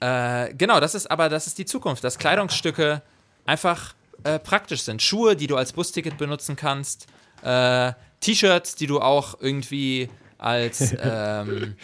[0.00, 3.02] äh, genau, das ist aber, das ist die Zukunft, dass Kleidungsstücke
[3.44, 3.94] einfach
[4.24, 5.02] äh, praktisch sind.
[5.02, 7.06] Schuhe, die du als Busticket benutzen kannst,
[7.42, 11.76] äh, T-Shirts, die du auch irgendwie als ähm,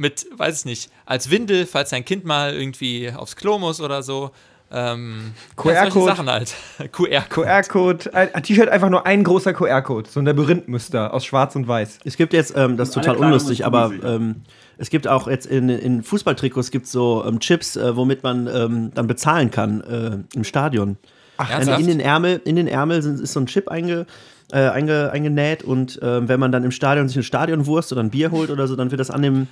[0.00, 4.02] mit, weiß ich nicht, als Windel, falls dein Kind mal irgendwie aufs Klo muss oder
[4.02, 4.30] so.
[4.72, 6.06] Ähm, QR-Code.
[6.06, 6.54] Sachen halt.
[6.92, 7.22] QR.
[7.28, 11.68] QR-Code, ein ein T-Shirt einfach nur ein großer QR-Code, so ein Labyrinthmuster aus Schwarz und
[11.68, 11.98] Weiß.
[12.04, 14.36] Es gibt jetzt, ähm, das ist total unlustig, ist aber ähm,
[14.78, 18.92] es gibt auch jetzt in, in Fußballtrikots gibt so ähm, Chips, äh, womit man ähm,
[18.94, 20.96] dann bezahlen kann äh, im Stadion.
[21.36, 21.80] Wenn Ernsthaft?
[21.80, 24.06] in den Ärmel, in den Ärmel sind, ist so ein Chip einge,
[24.52, 28.10] äh, einge, eingenäht und ähm, wenn man dann im Stadion sich eine Stadionwurst oder ein
[28.10, 29.48] Bier holt oder so, dann wird das an dem,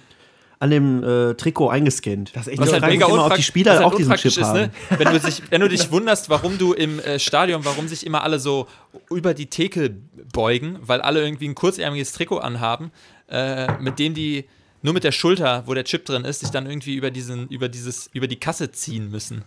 [0.60, 2.34] an dem äh, Trikot eingescannt.
[2.34, 4.32] Das ist echt Was so halt mega immer, ob die Spieler halt auch diesen Chip
[4.32, 4.60] ist, haben.
[4.60, 4.70] ne?
[4.96, 8.22] wenn, du sich, wenn du dich wunderst, warum du im äh, Stadion, warum sich immer
[8.24, 8.66] alle so
[9.10, 9.94] über die Theke
[10.32, 12.90] beugen, weil alle irgendwie ein kurzärmeliges Trikot anhaben,
[13.30, 14.46] äh, mit dem die
[14.82, 17.68] nur mit der Schulter, wo der Chip drin ist, sich dann irgendwie über diesen, über
[17.68, 19.42] dieses, über die Kasse ziehen müssen.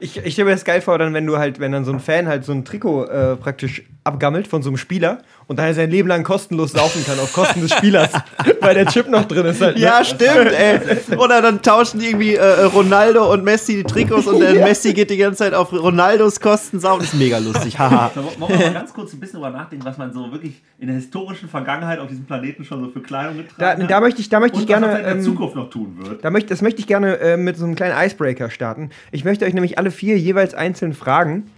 [0.00, 2.00] Ich, ich stelle mir das geil vor, dann, wenn du halt, wenn dann so ein
[2.00, 5.90] Fan halt so ein Trikot äh, praktisch abgammelt von so einem Spieler und dann sein
[5.90, 8.10] Leben lang kostenlos saufen kann auf Kosten des Spielers,
[8.60, 9.76] weil der Chip noch drin ist halt.
[9.76, 9.82] Ne?
[9.82, 10.80] Ja, stimmt, ey.
[11.16, 15.10] Oder dann tauschen die irgendwie äh, Ronaldo und Messi die Trikots und der Messi geht
[15.10, 17.04] die ganze Zeit auf Ronaldos Kosten saufen.
[17.04, 18.10] Ist mega lustig, haha.
[18.14, 20.86] Da wollen wir mal ganz kurz ein bisschen drüber nachdenken, was man so wirklich in
[20.86, 23.90] der historischen Vergangenheit auf diesem Planeten schon so für Kleidung getragen Da, hat.
[23.90, 24.86] da möchte ich, da möchte und ich gerne.
[24.86, 26.24] was man in der ähm, Zukunft noch tun wird.
[26.24, 28.90] Da möchte, das möchte ich gerne äh, mit so einem kleinen Icebreaker starten.
[29.10, 31.50] Ich möchte euch nämlich alle vier jeweils einzeln fragen,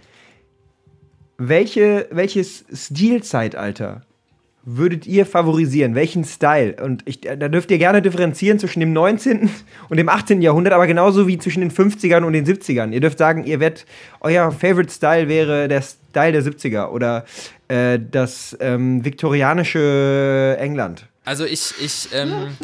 [1.37, 4.01] welche, welches Stilzeitalter
[4.65, 5.93] würdet ihr favorisieren?
[5.95, 6.75] Welchen Style?
[6.83, 9.49] Und ich, da dürft ihr gerne differenzieren zwischen dem 19.
[9.89, 10.41] und dem 18.
[10.41, 12.91] Jahrhundert, aber genauso wie zwischen den 50ern und den 70ern.
[12.91, 13.85] Ihr dürft sagen, ihr werdet,
[14.21, 17.25] euer Favorite Style wäre der Style der 70er oder
[17.67, 21.07] äh, das ähm, viktorianische England.
[21.25, 22.55] Also ich, ich, ähm,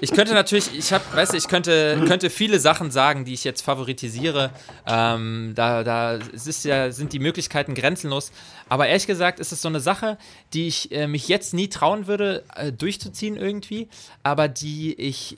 [0.00, 3.44] ich könnte natürlich, ich habe, weißt du, ich könnte, könnte viele Sachen sagen, die ich
[3.44, 4.50] jetzt favoritisiere.
[4.86, 8.32] Ähm, da, da ist ja, sind die Möglichkeiten grenzenlos.
[8.70, 10.16] Aber ehrlich gesagt ist es so eine Sache,
[10.54, 13.88] die ich äh, mich jetzt nie trauen würde, äh, durchzuziehen irgendwie,
[14.22, 15.36] aber die ich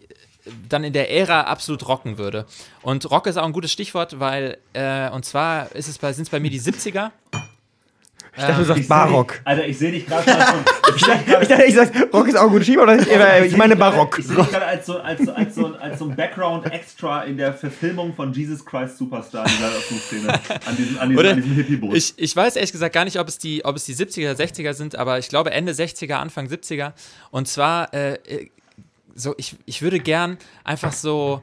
[0.69, 2.47] dann in der Ära absolut rocken würde.
[2.83, 6.25] Und Rock ist auch ein gutes Stichwort, weil, äh, und zwar ist es bei, sind
[6.25, 7.11] es bei mir die 70er.
[8.39, 9.41] Ich dachte, du sagst Ich seh dich- Barock.
[9.45, 10.37] Alter, ich sehe dich gerade schon.
[10.97, 13.45] Ich grad- Ich dachte, ich sag, Rock ist auch ein gutes Stichwort, aber ich, aber
[13.45, 14.19] ich meine Barock.
[14.19, 17.37] Ich sehe dich gerade als so, als, so, als, so, als so ein Background-Extra in
[17.37, 20.33] der Verfilmung von Jesus Christ Superstar in der Öffnungsszene.
[20.67, 21.95] An diesem, an diesem, Oder an diesem Hippie-Boot.
[21.97, 24.73] Ich, ich weiß ehrlich gesagt gar nicht, ob es, die, ob es die 70er, 60er
[24.73, 26.93] sind, aber ich glaube Ende 60er, Anfang 70er.
[27.31, 28.49] Und zwar, äh, äh,
[29.15, 31.43] so, ich, ich würde gern einfach so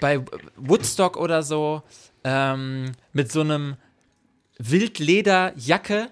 [0.00, 0.20] bei
[0.56, 1.82] Woodstock oder so
[2.24, 3.76] ähm, mit so einem
[4.58, 6.08] Wildlederjacke,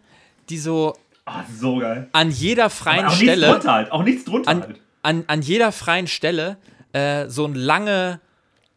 [0.49, 0.95] die so
[1.25, 2.09] Ah, so geil.
[2.13, 3.35] an jeder freien auch Stelle.
[3.49, 3.93] nichts drunter halt.
[3.93, 4.81] Auch nichts drunter an, halt.
[5.03, 6.57] an, an jeder freien Stelle
[6.93, 8.21] äh, so ein lange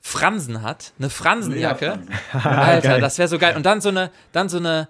[0.02, 2.00] Fransen hat, eine Fransenjacke.
[2.44, 3.56] Alter, das wäre so geil.
[3.56, 4.88] Und dann so eine, dann so eine,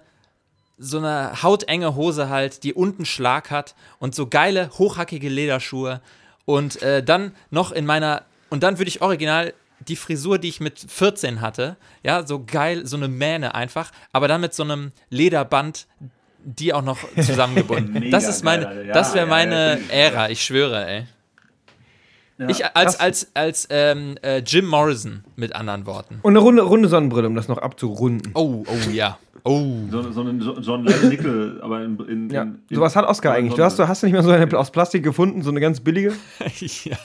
[0.78, 6.00] so eine hautenge Hose halt, die unten Schlag hat und so geile, hochhackige Lederschuhe.
[6.46, 9.52] Und äh, dann noch in meiner, und dann würde ich original
[9.88, 14.28] die Frisur, die ich mit 14 hatte, ja, so geil, so eine Mähne einfach, aber
[14.28, 15.86] dann mit so einem Lederband,
[16.44, 18.10] die auch noch zusammengebunden.
[18.10, 18.86] Das ist meine.
[18.86, 21.06] Ja, das wäre ja, meine ja, Ära, ich schwöre, ey.
[22.38, 22.48] Ja.
[22.48, 26.20] Ich als, als, als ähm, äh, Jim Morrison, mit anderen Worten.
[26.22, 28.32] Und eine runde, runde Sonnenbrille, um das noch abzurunden.
[28.34, 29.18] Oh, oh ja.
[29.44, 29.76] Oh.
[29.90, 30.22] So, so
[30.60, 33.54] John Lennon Nickel, aber in, in, Ja, in, in sowas hat Oscar eigentlich.
[33.54, 36.14] Du hast, du hast nicht mehr so eine aus Plastik gefunden, so eine ganz billige?
[36.84, 36.96] ja.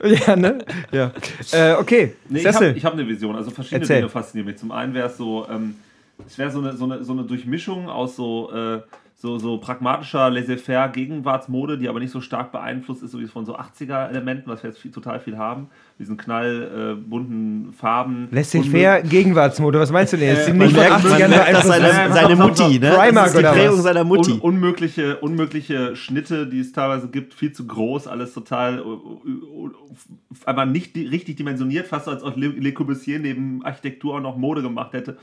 [0.26, 0.58] Ja, ne?
[0.92, 1.12] Ja.
[1.52, 3.36] Äh, okay, Nee, ich habe hab eine Vision.
[3.36, 3.96] Also verschiedene Erzähl.
[3.96, 4.58] Dinge faszinieren mich.
[4.58, 5.76] Zum einen wäre es so, ähm,
[6.26, 8.80] es wäre so eine, so, eine, so eine Durchmischung aus so, äh,
[9.16, 13.44] so, so pragmatischer Laissez-faire Gegenwartsmode, die aber nicht so stark beeinflusst ist, so wie von
[13.44, 15.68] so 80er-Elementen, was wir jetzt viel, total viel haben.
[15.98, 18.28] Diesen knall äh, bunten Farben.
[18.30, 20.48] Laissez-faire Gegenwartsmode, was meinst du denn jetzt?
[20.48, 22.90] Äh, nicht man merkt- man 80ern merkt, Das seine, seine Mutti, ne?
[22.90, 24.32] Primark das ist die Prägung seiner Mutti.
[24.32, 29.70] Un unmögliche, unmögliche Schnitte, die es teilweise gibt, viel zu groß, alles total uh, uh,
[30.44, 34.20] aber nicht di richtig dimensioniert, fast so als ob Le, Le Corbusier neben Architektur auch
[34.20, 35.16] noch Mode gemacht hätte.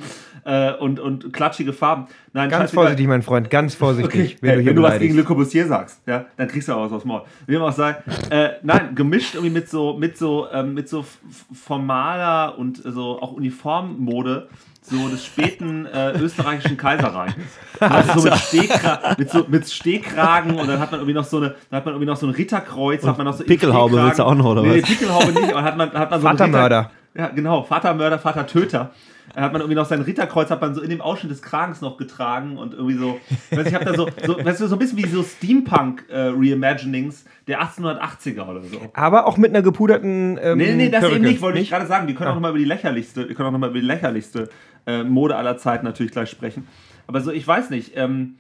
[0.43, 2.07] Äh, und, und klatschige Farben.
[2.33, 5.15] Nein, Ganz vorsichtig, mein Freund, ganz vorsichtig, wenn Hey, du hier wenn du was gegen.
[5.15, 7.21] Le Corbusier sagst, ja, dann kriegst du auch was aufs Maul.
[7.47, 7.79] Wie dem auch.
[7.79, 11.05] Äh, nein, gemischt irgendwie mit so, mit so, ähm, mit so
[11.53, 14.49] formaler und so auch Uniformmode
[14.81, 17.35] so des späten äh, österreichischen Kaiserreiches.
[17.79, 21.37] Also so mit, Stehkra mit, so, mit Stehkragen und dann hat man irgendwie noch so
[21.37, 24.19] eine, dann hat man irgendwie noch so ein Ritterkreuz, hat man noch so Pickelhaube willst
[24.19, 24.89] du auch noch, oder nee, was?
[24.89, 26.79] Pickelhaube nicht, aber hat man, hat man so Vatermörder.
[26.79, 28.91] Ritter- ja, genau, Vatermörder, Vatertöter.
[29.33, 31.81] Dann hat man irgendwie noch sein Ritterkreuz, hat man so in dem Ausschnitt des Kragens
[31.81, 34.75] noch getragen und irgendwie so, ich weiß, ich habe da so, so, weißt du, so
[34.75, 38.79] ein bisschen wie so Steampunk-Reimaginings der 1880er oder so.
[38.93, 40.39] Aber auch mit einer gepuderten.
[40.41, 42.07] Ähm, Nee, nee, das Perücke, eben nicht, wollte ich gerade sagen.
[42.07, 44.49] Wir können auch nochmal über die lächerlichste, wir können auch noch mal über die lächerlichste
[44.85, 46.67] äh, Mode aller Zeiten natürlich gleich sprechen.
[47.07, 48.35] Aber so, ich weiß nicht, ähm,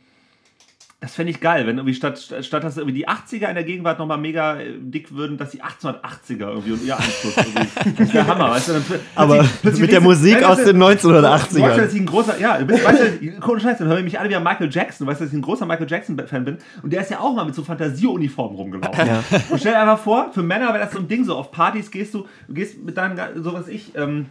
[1.05, 3.99] das fände ich geil, wenn irgendwie statt, statt, dass irgendwie die 80er in der Gegenwart
[3.99, 7.93] nochmal mega äh, dick würden, dass die 1880er irgendwie und ihr Einfluss irgendwie.
[8.03, 8.73] Das wäre Hammer, weißt du?
[8.73, 8.83] Dann
[9.13, 11.75] Aber plötzlich- plötzlich mit der du- Musik aus den Du weißt, 1980ern.
[11.77, 14.29] dass ich ein großer, ja, du bist, weißt du, ohne Scheiß, dann hören mich alle
[14.29, 17.11] wieder Michael Jackson, du weißt, dass ich ein großer Michael Jackson-Fan bin und der ist
[17.11, 19.09] ja auch mal mit so Fantasieuniformen rumgelaufen.
[19.49, 21.91] Und stell dir einfach vor, für Männer wäre das so ein Ding, so auf Partys
[21.91, 24.25] gehst du, du gehst mit deinem, so was ich, ähm,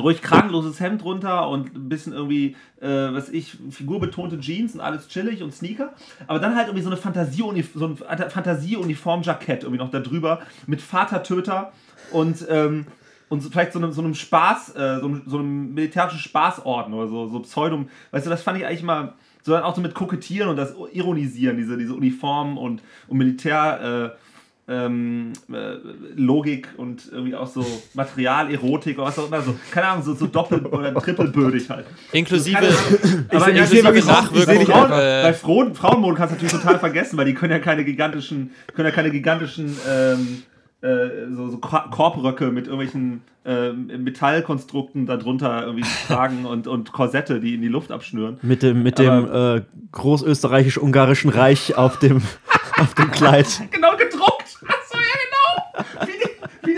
[0.00, 5.08] ruhig kragenloses Hemd runter und ein bisschen irgendwie, äh, was ich, figurbetonte Jeans und alles
[5.08, 5.92] chillig und Sneaker.
[6.26, 7.42] Aber dann halt irgendwie so eine Fantasie
[7.74, 11.72] so ein Fantasieuniform-Jackett irgendwie noch da drüber mit Vatertöter
[12.10, 12.86] und, ähm,
[13.28, 17.08] und vielleicht so einem, so einem Spaß, äh, so, einem, so einem militärischen Spaßorden oder
[17.08, 17.88] so, so Pseudum.
[18.10, 20.74] Weißt du, das fand ich eigentlich mal, so dann auch so mit Kokettieren und das
[20.92, 24.31] Ironisieren, diese, diese Uniformen und, und Militär, äh,
[24.68, 25.74] ähm, äh,
[26.14, 30.26] Logik und irgendwie auch so Materialerotik oder was auch immer, so, keine Ahnung, so, so
[30.26, 31.84] doppel- oder trippelbödig halt.
[32.12, 34.38] Inklusive, Aber ich inklusive wirklich- Nachwirkungen.
[34.40, 37.24] ich sehe dich Frauen, auch, äh, bei Frauen, Frauenmode kannst du natürlich total vergessen, weil
[37.26, 40.42] die können ja keine gigantischen, können ja keine gigantischen ähm,
[40.80, 47.40] äh, so, so Kor- Korbröcke mit irgendwelchen ähm, Metallkonstrukten darunter irgendwie tragen und, und Korsette,
[47.40, 48.38] die in die Luft abschnüren.
[48.42, 52.22] Mit dem, mit dem äh, großösterreichisch-ungarischen Reich auf dem,
[52.78, 53.46] auf dem Kleid.
[53.70, 54.58] Genau gedruckt!
[54.66, 56.06] Achso, ja genau!
[56.06, 56.76] Wie, die,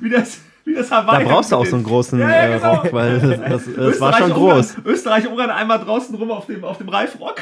[0.00, 1.24] wie das, wie das, das Da Hawaii.
[1.24, 2.74] brauchst du auch so einen großen Ja, ja, äh, genau.
[2.74, 4.76] Rock, weil das, das war schon groß.
[4.84, 7.36] Österreich-Ungarn einmal draußen rum auf dem, auf dem Reifrock.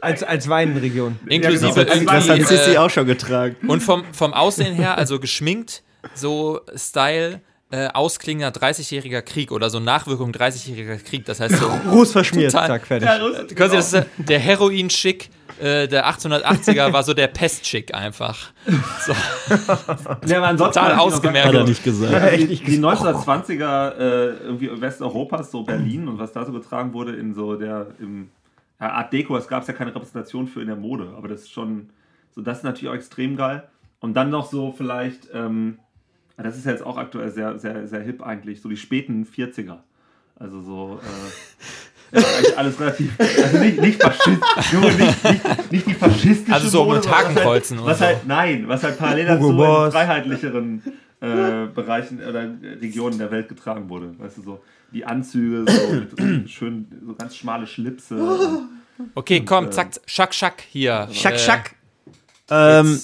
[0.00, 1.18] Als, als Weinregion.
[1.26, 1.92] inklusive genau.
[1.92, 3.56] irgendwie, Das hat Sissi äh, auch schon getragen.
[3.68, 5.82] und vom, vom Aussehen her, also geschminkt,
[6.14, 7.40] so Style,
[7.70, 11.24] äh, ausklingender 30-jähriger Krieg oder so Nachwirkung 30-jähriger Krieg.
[11.24, 12.68] Das heißt so, Ruß verschmiert, Total.
[12.68, 13.08] zack, fertig.
[13.08, 15.30] Ja, Russ- quasi das der Heroin-Schick
[15.60, 18.52] äh, der 1880er war so der Pest-Schick einfach.
[19.06, 19.12] So,
[20.26, 21.48] Ja, aber ansonsten total ausgemerkt.
[21.48, 22.12] Hat er nicht gesagt.
[22.12, 26.92] Ja, Echt die, die 1920er äh, irgendwie Westeuropas, so Berlin und was da so getragen
[26.92, 28.30] wurde in so der im
[28.80, 31.52] ja, Art Deco, es gab ja keine Repräsentation für in der Mode, aber das ist
[31.52, 31.90] schon
[32.34, 33.68] so, das ist natürlich auch extrem geil.
[34.00, 35.78] Und dann noch so vielleicht, ähm,
[36.36, 39.78] Das ist ja jetzt auch aktuell sehr, sehr, sehr hip eigentlich, so die späten 40er.
[40.36, 41.30] Also so, äh,
[42.16, 46.84] eigentlich alles relativ, also nicht, nicht faschistisch, Junge, nicht, nicht, nicht die faschistische Also so
[46.84, 48.04] Mode, mit was Hakenkreuzen halt, und was so.
[48.04, 50.82] halt, Nein, was halt parallel dazu Hugo in freiheitlicheren
[51.20, 52.48] äh, Bereichen oder
[52.80, 54.14] Regionen der Welt getragen wurde.
[54.18, 54.60] Weißt du, so
[54.92, 58.14] die Anzüge, so mit schön, so ganz schmale Schlipse.
[58.16, 58.68] und-
[59.16, 61.08] Okay, komm, äh, zack, schack, schack hier.
[61.12, 61.74] Schack, Äh, schack.
[62.50, 63.00] Ähm,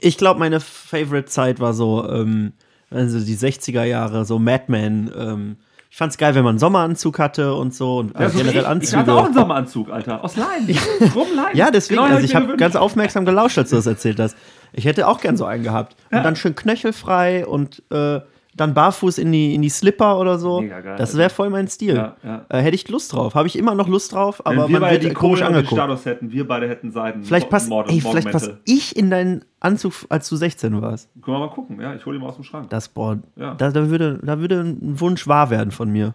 [0.00, 2.52] ich glaube, meine Favorite-Zeit war so, ähm,
[2.90, 5.10] also die 60er Jahre, so Mad Men.
[5.14, 5.56] Ähm,
[5.96, 8.76] ich fand's geil, wenn man einen Sommeranzug hatte und so und Ja, äh, so generell
[8.82, 9.40] ich, ich hatte auch einen Anzüge.
[9.40, 10.22] Sommeranzug, Alter.
[10.22, 10.78] Aus Leinen.
[11.10, 11.56] Krumm Leinen.
[11.56, 14.36] Ja, deswegen, Genau, also ich habe ganz aufmerksam gelauscht, als du das erzählt hast.
[14.74, 15.96] Ich hätte auch gern so einen gehabt.
[16.10, 18.20] Und dann schön knöchelfrei und äh,
[18.56, 20.60] dann barfuß in die, in die Slipper oder so.
[20.60, 21.18] Mega geil, das Alter.
[21.18, 21.94] wäre voll mein Stil.
[21.96, 22.46] Ja, ja.
[22.48, 23.34] Äh, hätte ich Lust drauf.
[23.34, 25.72] Habe ich immer noch Lust drauf, Wenn aber wir man beide wird die komisch angeguckt.
[25.72, 27.22] Status hätten, wir beide hätten Seiden.
[27.22, 28.74] Vielleicht passt, Mord- ey, vielleicht passe Morgenmäntel.
[28.74, 31.08] ich in deinen Anzug, als du 16 warst.
[31.22, 32.70] Können wir mal gucken, ja, ich hole ihn mal aus dem Schrank.
[32.70, 33.54] Das, boah, Ja.
[33.54, 36.14] da, da, würde, da würde ein Wunsch wahr werden von mir.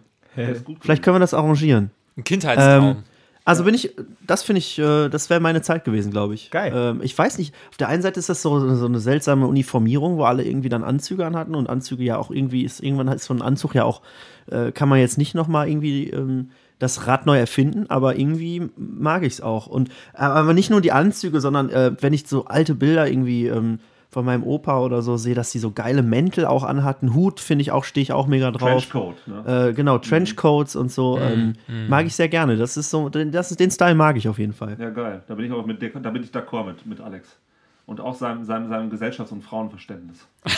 [0.64, 1.90] Gut Vielleicht können wir das arrangieren.
[2.16, 2.84] Ein Kindheitstraum.
[2.84, 2.96] Ähm,
[3.44, 6.50] also bin ich, das finde ich, äh, das wäre meine Zeit gewesen, glaube ich.
[6.50, 6.72] Geil.
[6.74, 10.16] Ähm, ich weiß nicht, auf der einen Seite ist das so, so eine seltsame Uniformierung,
[10.16, 13.34] wo alle irgendwie dann Anzüge anhatten und Anzüge ja auch irgendwie ist, irgendwann ist so
[13.34, 14.02] ein Anzug ja auch,
[14.50, 19.24] äh, kann man jetzt nicht nochmal irgendwie ähm, das Rad neu erfinden, aber irgendwie mag
[19.24, 19.66] ich es auch.
[19.66, 21.70] Und äh, aber nicht nur die Anzüge, sondern
[22.00, 23.78] wenn ich so alte Bilder irgendwie ähm,
[24.12, 27.62] von meinem Opa oder so sehe, dass die so geile Mäntel auch anhatten, Hut finde
[27.62, 28.68] ich auch, stehe ich auch mega drauf.
[28.68, 29.68] Trenchcoat, ne?
[29.70, 31.18] Äh, genau, Trenchcoats und so.
[31.18, 31.54] Ähm,
[31.88, 32.58] Mag ich sehr gerne.
[32.58, 34.76] Das ist so, den- das ist, den Style mag ich auf jeden Fall.
[34.78, 35.22] Ja, geil.
[35.26, 37.26] Da bin ich auch mit, da bin ich d'accord mit, mit Alex.
[37.86, 40.26] Und auch seinem, seinem, seinem Gesellschafts- und Frauenverständnis.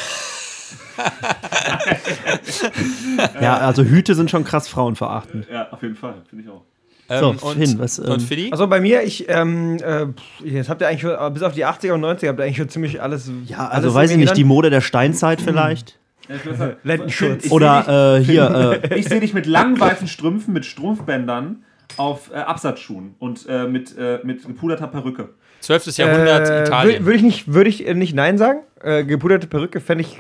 [3.41, 5.47] Ja, also Hüte sind schon krass frauenverachtend.
[5.51, 6.63] Ja, auf jeden Fall, finde ich auch.
[7.09, 8.49] So, Ähm, und, Finn, was, ähm, und Fiddy?
[8.51, 10.07] Also bei mir, ich, ähm, äh,
[10.49, 12.69] jetzt habt ihr eigentlich, schon- bis auf die 80er und 90er, habt ihr eigentlich schon
[12.71, 13.31] ziemlich alles.
[13.47, 14.45] Ja, alles also weiß ich nicht, die.
[14.45, 15.99] Mode der Steinzeit vielleicht.
[16.29, 17.45] Weiß halt, Lendenschutz.
[17.47, 21.65] ich Oder äh, hier, äh, dich, ich sehe dich mit langen weißen Strümpfen, mit Strumpfbändern
[21.99, 25.29] auf äh, Absatzschuhen und äh, mit, äh, mit gepuderter Perücke.
[25.61, 25.97] 12.
[25.99, 27.05] Jahrhundert Äh, Italien.
[27.05, 28.61] Würde ich, nicht, würd ich nicht Nein sagen.
[28.83, 30.19] Äh, gepuderte Perücke fände ich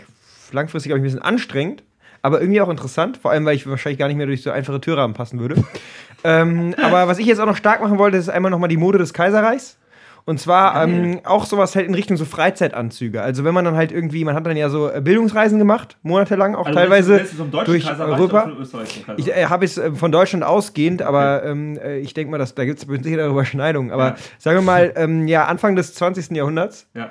[0.53, 1.83] langfristig, glaube ich, ein bisschen anstrengend.
[2.23, 3.19] Aber irgendwie auch interessant.
[3.19, 5.63] Vor allem, weil ich wahrscheinlich gar nicht mehr durch so einfache Türrahmen passen würde.
[6.25, 8.99] Ähm, aber was ich jetzt auch noch stark machen wollte, ist einmal nochmal die Mode
[8.99, 9.79] des Kaiserreichs.
[10.27, 13.21] Und zwar ähm, auch sowas halt in Richtung so Freizeitanzüge.
[13.21, 16.55] Also wenn man dann halt irgendwie, man hat dann ja so äh, Bildungsreisen gemacht, monatelang
[16.55, 18.51] auch Also teilweise du deutschen durch Kaiserreich Europa.
[19.19, 22.55] Ich äh, habe es äh, von Deutschland ausgehend, aber ähm, äh, ich denke mal, dass,
[22.55, 23.93] da gibt es sicher Überschneidungen.
[23.93, 24.15] Aber Ja.
[24.39, 26.31] sagen wir mal, ähm, ja, Anfang des 20.
[26.31, 26.89] Jahrhunderts.
[26.95, 27.11] ja,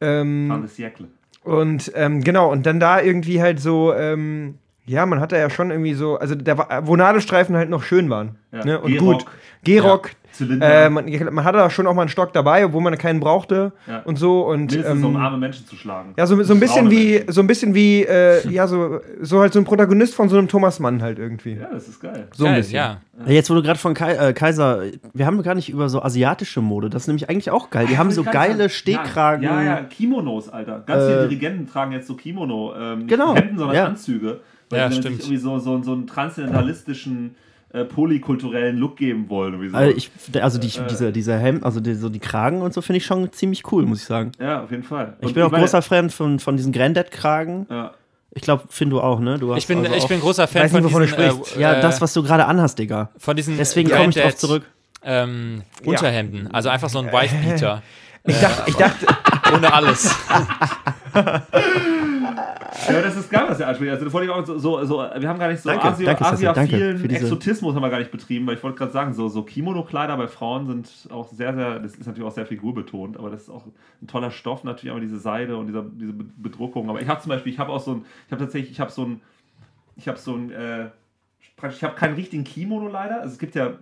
[0.00, 1.06] Ähm, Van de Siècle.
[1.44, 5.70] und ähm, genau, und dann da irgendwie halt so, ähm, ja, man hatte ja schon
[5.70, 6.34] irgendwie so, also
[6.82, 8.36] wo Nadelstreifen halt noch schön waren.
[8.52, 8.64] Ja.
[8.64, 8.80] Ne?
[8.80, 9.24] Und gut.
[9.62, 10.10] Gehrock.
[10.32, 10.86] Zylinder.
[10.86, 13.72] Äh, man, man hatte da schon auch mal einen Stock dabei, obwohl man keinen brauchte
[13.88, 13.98] Ja.
[14.04, 14.42] und so.
[14.42, 16.14] Und Mindestens um ähm, arme Menschen zu schlagen.
[16.16, 17.32] ja, so, so ein bisschen Braune wie, Menschen.
[17.32, 20.46] so ein bisschen wie, äh, ja, so, so halt so ein Protagonist von so einem
[20.46, 21.54] Thomas Mann halt irgendwie.
[21.54, 22.28] Ja, das ist geil.
[22.32, 22.76] So ein Geil, bisschen.
[22.76, 23.00] ja.
[23.26, 26.60] jetzt wo du gerade von Kai, äh, Kaiser, wir haben gar nicht über so asiatische
[26.60, 27.86] Mode, das ist nämlich eigentlich auch geil.
[27.90, 28.70] Die haben so geile sagen.
[28.70, 29.42] Stehkragen.
[29.42, 30.84] Ja, ja, ja, Kimonos, Alter.
[30.86, 32.72] Ganz viele Äh, Dirigenten tragen jetzt so Kimono.
[32.80, 33.84] Ähm, nicht Genau, Hemden, sondern ja.
[33.86, 34.40] Anzüge.
[34.70, 35.20] Weil Ja, sie stimmt.
[35.20, 37.34] irgendwie so, so, so einen transzendentalistischen,
[37.72, 39.70] äh, polykulturellen Look geben wollen.
[39.70, 39.76] So.
[39.76, 40.10] Also, ich,
[40.40, 40.86] also die, Äh.
[40.88, 43.86] diese, diese Hemd, also die, so die Kragen und so finde ich schon ziemlich cool,
[43.86, 44.32] muss ich sagen.
[44.40, 45.16] ja, auf jeden Fall.
[45.20, 47.66] Ich Und bin auch meine- großer Fan von, von diesen Granddad-Kragen.
[47.70, 47.92] Ja.
[48.32, 49.38] Ich glaube, Finn, du auch, ne?
[49.38, 51.30] Du hast Ich bin, also ich bin großer Fan Weiß nicht, von wovon diesen, du
[51.32, 51.56] sprichst.
[51.56, 53.10] äh, Ja, äh, das, was du gerade anhast, Digga.
[53.18, 54.64] von diesen Deswegen komme ich drauf zurück.
[55.02, 57.82] Ähm, Unterhemden, also einfach so ein Wife-Beater.
[58.24, 59.06] Ich dachte, ich dachte,
[59.54, 60.14] ohne alles.
[61.14, 63.92] Ja, das ist geil, was der anspricht.
[63.92, 66.52] Also, ich auch so, so, so, wir haben gar nicht so Danke, Asio, danke, Cecil,
[66.54, 69.42] danke diese- Exotismus haben wir gar nicht betrieben, weil ich wollte gerade sagen, so, so
[69.42, 73.42] Kimono-Kleider bei Frauen sind auch sehr, sehr, das ist natürlich auch sehr figurbetont, aber das
[73.42, 73.64] ist auch
[74.00, 76.88] ein toller Stoff, natürlich aber diese Seide und dieser, diese Be- Bedruckung.
[76.88, 78.90] Aber ich habe zum Beispiel, ich habe auch so ein, ich habe tatsächlich, ich habe
[78.90, 79.20] so ein,
[79.96, 80.86] ich habe so ein, äh,
[81.56, 83.20] praktisch, ich habe keinen richtigen Kimono leider.
[83.20, 83.72] Also es gibt ja,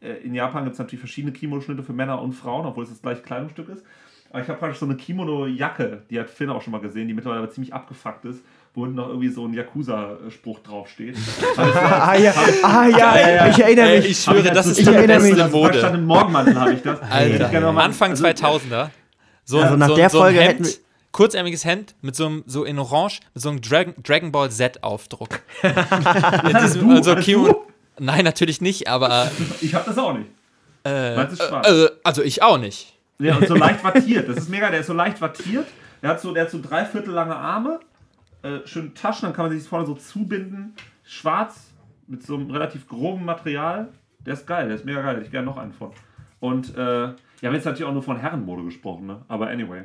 [0.00, 3.22] in Japan gibt es natürlich verschiedene Kimono-Schnitte für Männer und Frauen, obwohl es das gleiche
[3.22, 3.82] Kleidungsstück ist.
[4.30, 7.14] Aber ich habe praktisch so eine Kimono-Jacke, die hat Finn auch schon mal gesehen, die
[7.14, 8.42] mittlerweile aber ziemlich abgefuckt ist,
[8.74, 11.16] wo hinten noch irgendwie so ein Yakuza-Spruch draufsteht.
[11.56, 13.48] ah ja, ah ja, ja, ja.
[13.48, 14.10] ich erinnere Ey, mich.
[14.10, 15.30] ich schwöre, das ist ich die erinnere mich.
[15.34, 15.98] beste das war statt Mode.
[15.98, 16.98] im Morgenmantel habe ich das.
[17.00, 18.90] Ich Alter, noch mal- Anfang also, 2000er.
[19.44, 20.72] So, Also nach so, der so ein Folge Hemd, hätten wir-
[21.12, 25.40] kurzärmeliges Hemd mit so einem, so in Orange, mit so einem Dragon, Dragon Ball Z-Aufdruck.
[25.62, 26.78] also Hattest
[27.22, 27.64] Kimono.
[27.98, 29.30] Nein, natürlich nicht, aber
[29.60, 30.30] Ich habe das auch nicht.
[30.84, 31.66] äh, Meinst du Spaß?
[31.66, 32.94] äh, also ich auch nicht.
[33.18, 34.28] Ja, und so leicht wattiert.
[34.28, 35.66] Das ist mega, der ist so leicht wattiert.
[36.02, 37.80] Der hat so, der hat so dreiviertel lange Arme,
[38.42, 40.74] äh, schöne Taschen, dann kann man sich das vorne so zubinden.
[41.04, 41.72] Schwarz,
[42.06, 43.88] mit so einem relativ groben Material.
[44.24, 45.22] Der ist geil, der ist mega geil.
[45.22, 45.92] Ich gerne noch einen von.
[46.40, 49.22] Und äh, ja, wir haben jetzt natürlich auch nur von Herrenmode gesprochen, ne?
[49.28, 49.84] Aber anyway.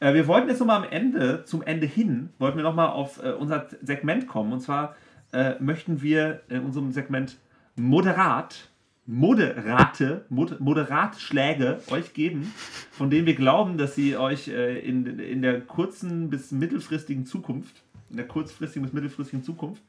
[0.00, 3.32] Äh, wir wollten jetzt nochmal am Ende, zum Ende hin, wollten wir nochmal auf äh,
[3.32, 4.52] unser Segment kommen.
[4.52, 4.96] Und zwar
[5.32, 7.38] äh, möchten wir in unserem Segment
[7.76, 8.68] moderat,
[9.06, 12.52] moderate, mod, Moderatschläge euch geben,
[12.90, 17.82] von denen wir glauben, dass sie euch äh, in, in der kurzen bis mittelfristigen Zukunft,
[18.10, 19.82] in der kurzfristigen bis mittelfristigen Zukunft,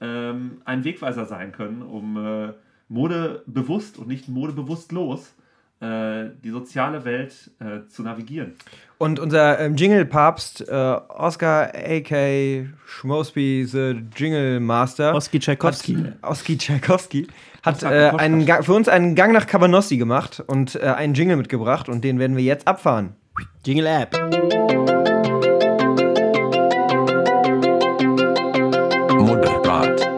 [0.00, 2.52] ähm, ein Wegweiser sein können, um äh,
[2.88, 5.34] modebewusst und nicht modebewusstlos
[5.80, 8.54] äh, die soziale Welt äh, zu navigieren.
[8.98, 12.66] Und unser ähm, Jingle-Papst, äh, Oscar A.K.
[12.84, 15.14] Schmosby, the Jingle Master.
[15.14, 15.94] Oski Tchaikovsky.
[15.94, 17.28] Hat, Oski Tchaikovsky.
[17.62, 21.88] Hat äh, einen für uns einen Gang nach Cabanossi gemacht und äh, einen Jingle mitgebracht
[21.88, 23.14] und den werden wir jetzt abfahren.
[23.64, 24.16] Jingle App.
[29.14, 30.08] Moderat.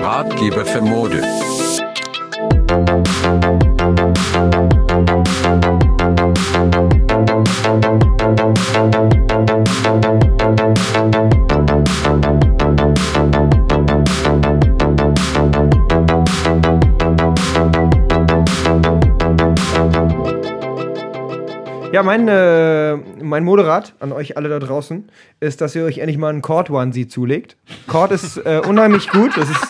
[0.00, 1.22] Ratgeber für Mode.
[21.94, 26.18] Ja, mein, äh, mein Moderat an euch alle da draußen ist, dass ihr euch endlich
[26.18, 27.56] mal einen Cord Onesie zulegt.
[27.86, 29.36] Cord ist äh, unheimlich gut.
[29.36, 29.64] Es ist,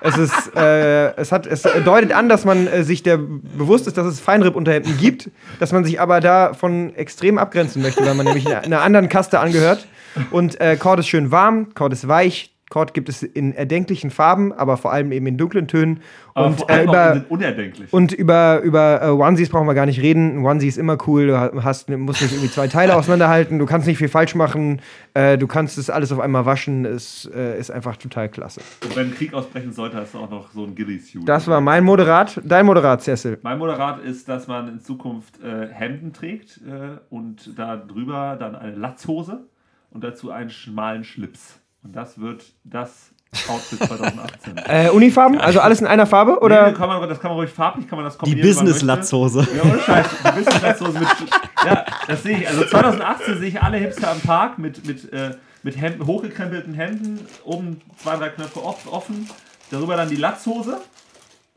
[0.00, 3.96] es ist, äh, es hat, es deutet an, dass man äh, sich der bewusst ist,
[3.96, 8.48] dass es Feinripp-Unterhemden gibt, dass man sich aber davon extrem abgrenzen möchte, weil man nämlich
[8.48, 9.86] einer, einer anderen Kaste angehört.
[10.32, 12.57] Und äh, Cord ist schön warm, Cord ist weich.
[12.70, 16.00] Cord gibt es in erdenklichen Farben, aber vor allem eben in dunklen Tönen.
[16.34, 17.92] Aber und äh, über, unerdenklich.
[17.92, 20.38] und über, über äh, Onesies brauchen wir gar nicht reden.
[20.40, 21.28] Ein Onesie ist immer cool.
[21.28, 23.58] Du ha- hast, musst nicht irgendwie zwei Teile auseinanderhalten.
[23.58, 24.80] Du kannst nicht viel falsch machen.
[25.14, 26.84] Äh, du kannst es alles auf einmal waschen.
[26.84, 28.60] Es äh, ist einfach total klasse.
[28.84, 31.26] Und wenn ein Krieg ausbrechen sollte, hast du auch noch so ein Ghillie-Suit.
[31.28, 32.40] Das war mein Moderat.
[32.44, 33.38] Dein Moderat, Cecil.
[33.42, 38.54] Mein Moderat ist, dass man in Zukunft äh, Hemden trägt äh, und da drüber dann
[38.54, 39.46] eine Latzhose
[39.90, 41.60] und dazu einen schmalen Schlips.
[41.84, 43.10] Und das wird das
[43.48, 44.56] Outfit 2018.
[44.66, 45.38] Äh, Unifarben?
[45.40, 46.32] Also alles in einer Farbe?
[46.32, 46.72] Nee, Oder?
[46.72, 48.48] kann man, das kann man ruhig farblich, kann man das Die kombinieren.
[48.48, 48.64] möchte.
[48.64, 49.46] Business-Latzhose.
[49.56, 50.06] Ja, ohne Scheiß.
[50.24, 51.08] Die Business-Latzhose mit.
[51.66, 52.48] Ja, das sehe ich.
[52.48, 55.32] Also 2018 sehe ich alle Hipster am Park mit, mit, äh,
[55.64, 59.28] mit Hemden, hochgekrempelten Hemden, oben zwei, drei Knöpfe off- offen,
[59.72, 60.78] darüber dann die Latzhose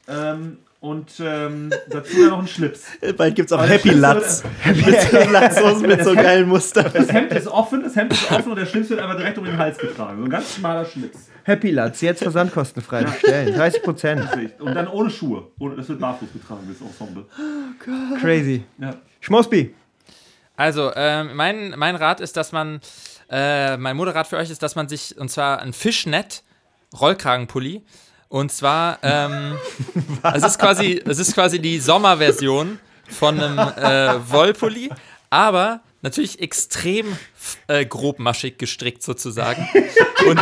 [0.07, 2.86] ähm, und ähm, dazu dann noch ein Schlips.
[3.18, 4.44] Bald gibt's auch Aber der Happy Latz.
[4.66, 6.92] mit so Latzhosen mit so geilen Mustern.
[6.92, 9.46] Das Hemd ist offen, das Hemd ist offen und der Schlips wird einfach direkt um
[9.46, 10.18] den Hals getragen.
[10.18, 11.30] So ein ganz schmaler Schlips.
[11.44, 13.56] Happy Latz, jetzt versandkostenfrei bestellen.
[13.56, 14.28] 30 Prozent.
[14.60, 15.48] Und dann ohne Schuhe.
[15.60, 17.26] Ohne, das wird barfuß getragen, das Ensemble.
[18.20, 18.64] Crazy.
[18.80, 18.96] Ja.
[19.20, 19.74] Schmosby.
[20.56, 22.82] Also, ähm, mein, mein Rat ist, dass man,
[23.30, 26.44] äh, mein Moderat für euch ist, dass man sich, und zwar ein Fischnet
[27.00, 27.84] Rollkragenpulli,
[28.32, 29.58] und zwar, ähm,
[30.34, 32.80] es ist quasi, es ist quasi die Sommerversion
[33.10, 34.90] von einem äh, Wollpulli,
[35.30, 37.18] aber natürlich extrem
[37.68, 39.68] äh, grobmaschig gestrickt sozusagen.
[40.26, 40.40] Und,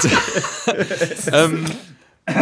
[1.33, 1.65] ähm,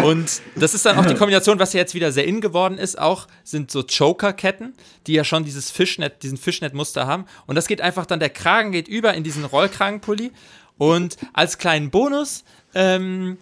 [0.04, 3.00] und das ist dann auch die Kombination, was ja jetzt wieder sehr in geworden ist,
[3.00, 4.74] auch sind so Choker-Ketten,
[5.08, 7.26] die ja schon dieses Fischnet, diesen Fischnet-Muster haben.
[7.46, 10.34] Und das geht einfach dann, der Kragen geht über in diesen Rollkragenpulli.
[10.78, 12.44] Und als kleinen Bonus
[12.76, 13.38] ähm,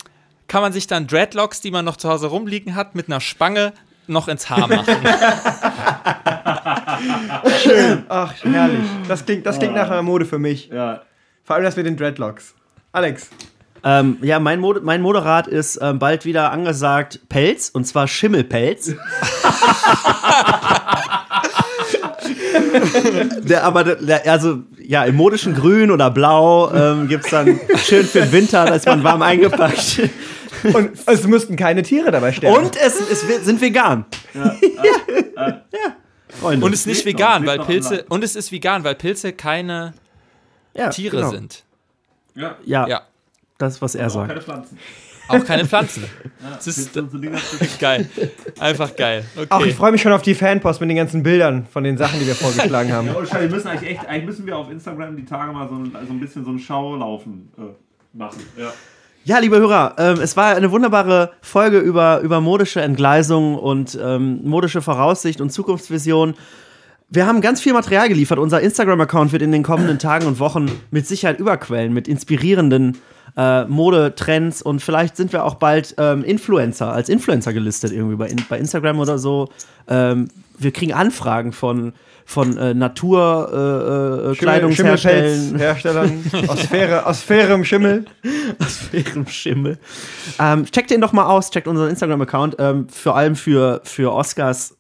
[0.47, 3.73] kann man sich dann Dreadlocks, die man noch zu Hause rumliegen hat, mit einer Spange
[4.07, 4.95] noch ins Haar machen.
[8.09, 8.89] Ach, herrlich.
[9.07, 10.67] Das klingt, das klingt nach einer Mode für mich.
[10.67, 11.01] Ja.
[11.43, 12.55] Vor allem das mit den Dreadlocks.
[12.91, 13.29] Alex.
[13.83, 18.89] Ähm, ja, mein, Mod mein Moderat ist ähm, bald wieder angesagt Pelz, und zwar Schimmelpelz.
[23.43, 28.05] der, aber der- also ja, im modischen Grün oder Blau ähm, gibt es dann schön
[28.05, 30.01] für den Winter, da ist man warm eingepackt.
[30.73, 32.57] Und es müssten keine Tiere dabei sterben.
[32.65, 34.05] Und es, es sind vegan.
[34.33, 34.55] Ja.
[35.35, 35.95] ja.
[36.39, 36.65] Freunde.
[36.65, 39.93] Und es ist nicht noch, vegan, weil Pilze, und es ist vegan, weil Pilze keine
[40.73, 41.29] ja, Tiere genau.
[41.29, 41.63] sind.
[42.35, 42.55] Ja.
[42.65, 43.01] Ja, Ja.
[43.57, 44.27] das ist, was er sagt.
[44.29, 44.77] keine Pflanzen.
[45.27, 46.03] Auch keine Pflanzen.
[46.41, 46.91] Ja, Es ist-
[47.79, 48.09] Geil.
[48.59, 49.23] Einfach geil.
[49.35, 49.47] Okay.
[49.49, 52.19] Auch ich freue mich schon auf die Fanpost mit den ganzen Bildern von den Sachen,
[52.19, 53.07] die wir vorgeschlagen haben.
[53.15, 55.75] Ja, Scheiß, wir müssen eigentlich echt, eigentlich müssen wir auf Instagram die Tage mal so,
[55.75, 57.61] ein- so ein bisschen so ein Schaulaufen äh,
[58.17, 58.41] machen.
[58.57, 58.71] Ja.
[59.23, 64.41] Ja, liebe Hörer, ähm, es war eine wunderbare Folge über, über modische Entgleisung und ähm,
[64.43, 66.35] modische Voraussicht und Zukunftsvision.
[67.09, 68.37] Wir haben ganz viel Material geliefert.
[68.37, 72.97] Unser Instagram-Account wird in den kommenden Tagen und Wochen mit Sicherheit überquellen mit inspirierenden
[73.37, 78.33] äh, Modetrends und vielleicht sind wir auch bald ähm, Influencer, als Influencer gelistet irgendwie bei,
[78.49, 79.49] bei Instagram oder so.
[79.87, 81.93] Ähm, wir kriegen Anfragen von,
[82.25, 84.35] von äh, Natur, äh, äh.
[85.57, 88.05] Herstellern aus, Sphäre, aus fairem Schimmel.
[88.93, 89.77] ihrem Schimmel.
[90.39, 94.77] Ähm, checkt den doch mal aus, checkt unseren Instagram-Account, ähm, vor allem für, für Oscars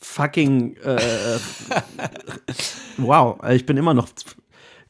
[0.00, 0.76] fucking.
[0.76, 0.98] Äh,
[2.96, 4.08] wow, ich bin immer noch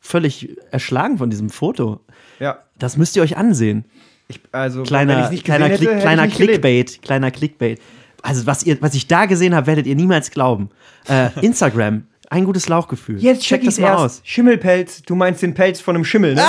[0.01, 2.01] völlig erschlagen von diesem Foto.
[2.39, 2.59] Ja.
[2.79, 3.85] Das müsst ihr euch ansehen.
[4.29, 6.63] Ich, also, Kleiner, kleiner, Klick, hätte, hätte kleiner ich nicht gelebt.
[6.63, 7.81] Clickbait, kleiner Clickbait.
[8.23, 10.71] Also was ihr, was ich da gesehen habe, werdet ihr niemals glauben.
[11.09, 13.19] Äh, Instagram, ein gutes Lauchgefühl.
[13.19, 14.05] Jetzt check Checkt das mal erst.
[14.05, 14.21] aus.
[14.25, 16.45] Schimmelpelz, du meinst den Pelz von einem Schimmel, ne?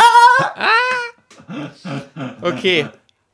[2.42, 2.86] Okay,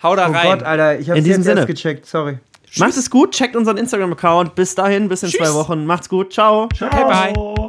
[0.03, 0.43] hau da oh rein.
[0.59, 1.65] Gott, Alter, ich hab's In diesem jetzt erst Sinne.
[1.67, 2.37] gecheckt, sorry.
[2.77, 4.53] Macht es gut, checkt unseren Instagram-Account.
[4.55, 5.39] Bis dahin, bis in Tschüss.
[5.39, 5.85] zwei Wochen.
[5.85, 6.67] Macht's gut, ciao.
[6.79, 7.64] Bye, bye.